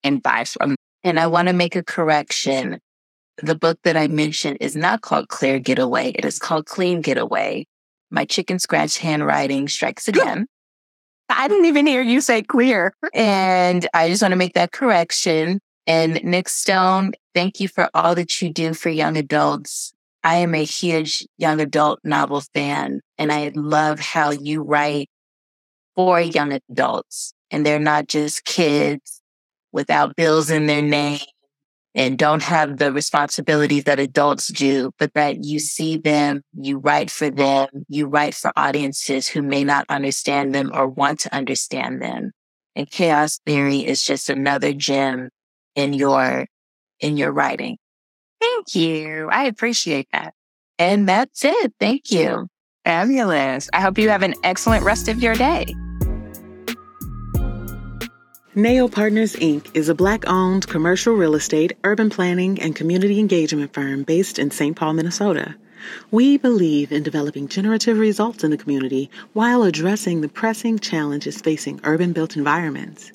and 0.03 0.21
buy 0.21 0.43
from. 0.43 0.75
And 1.03 1.19
I 1.19 1.25
want 1.25 1.47
to 1.47 1.53
make 1.55 1.75
a 1.75 1.83
correction. 1.83 2.79
The 3.41 3.55
book 3.55 3.79
that 3.85 3.97
I 3.97 4.07
mentioned 4.07 4.59
is 4.61 4.75
not 4.75 5.01
called 5.01 5.29
Clear 5.29 5.57
Getaway. 5.57 6.11
It 6.11 6.25
is 6.25 6.37
called 6.37 6.67
Clean 6.67 7.01
Getaway 7.01 7.65
my 8.11 8.25
chicken 8.25 8.59
scratch 8.59 8.97
handwriting 8.97 9.67
strikes 9.67 10.07
again. 10.07 10.47
I 11.29 11.47
didn't 11.47 11.65
even 11.65 11.87
hear 11.87 12.01
you 12.01 12.21
say 12.21 12.41
clear. 12.41 12.93
And 13.13 13.87
I 13.93 14.09
just 14.09 14.21
want 14.21 14.33
to 14.33 14.37
make 14.37 14.53
that 14.53 14.71
correction. 14.71 15.59
And 15.87 16.23
Nic 16.23 16.49
Stone, 16.49 17.13
thank 17.33 17.59
you 17.59 17.67
for 17.67 17.89
all 17.93 18.15
that 18.15 18.41
you 18.41 18.51
do 18.51 18.73
for 18.73 18.89
young 18.89 19.17
adults. 19.17 19.93
I 20.23 20.35
am 20.35 20.53
a 20.53 20.63
huge 20.63 21.25
young 21.37 21.59
adult 21.59 21.99
novel 22.03 22.43
fan, 22.53 23.01
and 23.17 23.31
I 23.31 23.51
love 23.55 23.99
how 23.99 24.29
you 24.29 24.61
write 24.61 25.09
for 25.95 26.21
young 26.21 26.59
adults. 26.69 27.33
And 27.49 27.65
they're 27.65 27.79
not 27.79 28.07
just 28.07 28.45
kids 28.45 29.21
without 29.71 30.15
bills 30.15 30.51
in 30.51 30.67
their 30.67 30.81
name 30.81 31.19
and 31.93 32.17
don't 32.17 32.43
have 32.43 32.77
the 32.77 32.91
responsibilities 32.91 33.83
that 33.83 33.99
adults 33.99 34.47
do, 34.47 34.91
but 34.97 35.13
that 35.13 35.43
you 35.43 35.59
see 35.59 35.97
them, 35.97 36.41
you 36.53 36.77
write 36.77 37.11
for 37.11 37.29
them, 37.29 37.67
you 37.89 38.07
write 38.07 38.33
for 38.33 38.51
audiences 38.55 39.27
who 39.27 39.41
may 39.41 39.63
not 39.63 39.85
understand 39.89 40.55
them 40.55 40.71
or 40.73 40.87
want 40.87 41.19
to 41.21 41.35
understand 41.35 42.01
them. 42.01 42.31
And 42.75 42.89
chaos 42.89 43.39
theory 43.45 43.85
is 43.85 44.03
just 44.03 44.29
another 44.29 44.71
gem 44.73 45.29
in 45.75 45.93
your, 45.93 46.47
in 47.01 47.17
your 47.17 47.31
writing. 47.31 47.77
Thank 48.39 48.73
you. 48.73 49.29
I 49.29 49.43
appreciate 49.43 50.07
that. 50.13 50.33
And 50.79 51.07
that's 51.07 51.43
it. 51.43 51.73
Thank 51.79 52.11
you. 52.11 52.47
Fabulous. 52.85 53.69
I 53.73 53.81
hope 53.81 53.97
you 53.97 54.09
have 54.09 54.23
an 54.23 54.33
excellent 54.43 54.83
rest 54.83 55.07
of 55.07 55.21
your 55.21 55.35
day. 55.35 55.75
Nail 58.53 58.89
Partners 58.89 59.37
Inc. 59.37 59.73
is 59.73 59.87
a 59.87 59.95
black 59.95 60.27
owned 60.27 60.67
commercial 60.67 61.13
real 61.13 61.35
estate, 61.35 61.71
urban 61.85 62.09
planning, 62.09 62.59
and 62.59 62.75
community 62.75 63.17
engagement 63.17 63.73
firm 63.73 64.03
based 64.03 64.37
in 64.37 64.51
St. 64.51 64.75
Paul, 64.75 64.91
Minnesota. 64.91 65.55
We 66.11 66.35
believe 66.35 66.91
in 66.91 67.01
developing 67.01 67.47
generative 67.47 67.97
results 67.97 68.43
in 68.43 68.51
the 68.51 68.57
community 68.57 69.09
while 69.31 69.63
addressing 69.63 70.19
the 70.19 70.27
pressing 70.27 70.79
challenges 70.79 71.39
facing 71.39 71.79
urban 71.85 72.11
built 72.11 72.35
environments. 72.35 73.13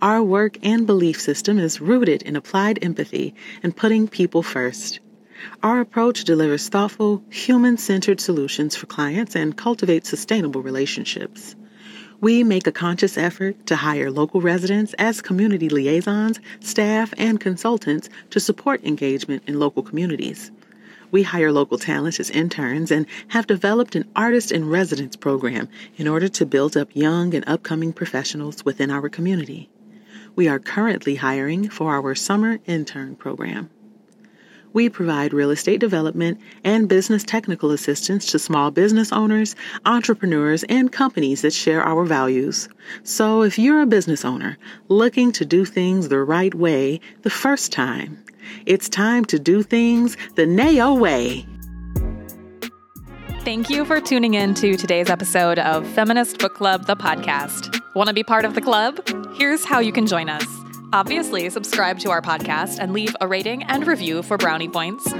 Our 0.00 0.22
work 0.22 0.56
and 0.62 0.86
belief 0.86 1.20
system 1.20 1.58
is 1.58 1.82
rooted 1.82 2.22
in 2.22 2.34
applied 2.34 2.78
empathy 2.82 3.34
and 3.62 3.76
putting 3.76 4.08
people 4.08 4.42
first. 4.42 5.00
Our 5.62 5.80
approach 5.80 6.24
delivers 6.24 6.70
thoughtful, 6.70 7.22
human 7.28 7.76
centered 7.76 8.22
solutions 8.22 8.74
for 8.74 8.86
clients 8.86 9.36
and 9.36 9.54
cultivates 9.54 10.08
sustainable 10.08 10.62
relationships. 10.62 11.56
We 12.22 12.44
make 12.44 12.68
a 12.68 12.72
conscious 12.72 13.18
effort 13.18 13.66
to 13.66 13.74
hire 13.74 14.08
local 14.08 14.40
residents 14.40 14.94
as 14.96 15.20
community 15.20 15.68
liaisons, 15.68 16.38
staff, 16.60 17.12
and 17.18 17.40
consultants 17.40 18.08
to 18.30 18.38
support 18.38 18.84
engagement 18.84 19.42
in 19.48 19.58
local 19.58 19.82
communities. 19.82 20.52
We 21.10 21.24
hire 21.24 21.50
local 21.50 21.78
talent 21.78 22.20
as 22.20 22.30
interns 22.30 22.92
and 22.92 23.06
have 23.26 23.48
developed 23.48 23.96
an 23.96 24.08
artist 24.14 24.52
in 24.52 24.68
residence 24.68 25.16
program 25.16 25.68
in 25.96 26.06
order 26.06 26.28
to 26.28 26.46
build 26.46 26.76
up 26.76 26.94
young 26.94 27.34
and 27.34 27.42
upcoming 27.48 27.92
professionals 27.92 28.64
within 28.64 28.88
our 28.88 29.08
community. 29.08 29.68
We 30.36 30.46
are 30.46 30.60
currently 30.60 31.16
hiring 31.16 31.70
for 31.70 31.92
our 31.92 32.14
summer 32.14 32.60
intern 32.66 33.16
program. 33.16 33.68
We 34.72 34.88
provide 34.88 35.32
real 35.32 35.50
estate 35.50 35.80
development 35.80 36.40
and 36.64 36.88
business 36.88 37.24
technical 37.24 37.70
assistance 37.70 38.26
to 38.32 38.38
small 38.38 38.70
business 38.70 39.12
owners, 39.12 39.54
entrepreneurs, 39.84 40.64
and 40.64 40.90
companies 40.90 41.42
that 41.42 41.52
share 41.52 41.82
our 41.82 42.04
values. 42.04 42.68
So 43.02 43.42
if 43.42 43.58
you're 43.58 43.82
a 43.82 43.86
business 43.86 44.24
owner 44.24 44.56
looking 44.88 45.32
to 45.32 45.44
do 45.44 45.64
things 45.64 46.08
the 46.08 46.20
right 46.20 46.54
way 46.54 47.00
the 47.22 47.30
first 47.30 47.72
time, 47.72 48.22
it's 48.66 48.88
time 48.88 49.24
to 49.26 49.38
do 49.38 49.62
things 49.62 50.16
the 50.34 50.46
NAO 50.46 50.94
way. 50.94 51.46
Thank 53.44 53.68
you 53.68 53.84
for 53.84 54.00
tuning 54.00 54.34
in 54.34 54.54
to 54.54 54.76
today's 54.76 55.10
episode 55.10 55.58
of 55.58 55.86
Feminist 55.88 56.38
Book 56.38 56.54
Club, 56.54 56.86
the 56.86 56.94
podcast. 56.94 57.76
Want 57.94 58.06
to 58.06 58.14
be 58.14 58.22
part 58.22 58.44
of 58.44 58.54
the 58.54 58.60
club? 58.60 59.00
Here's 59.34 59.64
how 59.64 59.80
you 59.80 59.92
can 59.92 60.06
join 60.06 60.28
us. 60.28 60.61
Obviously, 60.92 61.48
subscribe 61.48 61.98
to 62.00 62.10
our 62.10 62.20
podcast 62.20 62.78
and 62.78 62.92
leave 62.92 63.16
a 63.20 63.26
rating 63.26 63.62
and 63.62 63.86
review 63.86 64.22
for 64.22 64.36
brownie 64.36 64.68
points. 64.68 65.10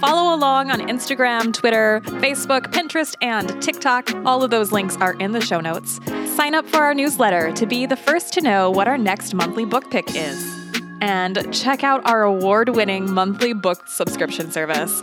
Follow 0.00 0.34
along 0.34 0.70
on 0.70 0.80
Instagram, 0.80 1.52
Twitter, 1.52 2.00
Facebook, 2.04 2.72
Pinterest, 2.72 3.14
and 3.22 3.60
TikTok. 3.60 4.14
All 4.24 4.42
of 4.44 4.50
those 4.50 4.70
links 4.70 4.96
are 4.98 5.14
in 5.14 5.32
the 5.32 5.40
show 5.40 5.60
notes. 5.60 5.98
Sign 6.36 6.54
up 6.54 6.66
for 6.66 6.78
our 6.78 6.94
newsletter 6.94 7.50
to 7.52 7.66
be 7.66 7.86
the 7.86 7.96
first 7.96 8.34
to 8.34 8.40
know 8.40 8.70
what 8.70 8.86
our 8.86 8.98
next 8.98 9.34
monthly 9.34 9.64
book 9.64 9.90
pick 9.90 10.14
is. 10.14 10.54
And 11.00 11.52
check 11.52 11.82
out 11.82 12.06
our 12.08 12.22
award 12.22 12.68
winning 12.70 13.10
monthly 13.12 13.52
book 13.52 13.88
subscription 13.88 14.52
service. 14.52 15.02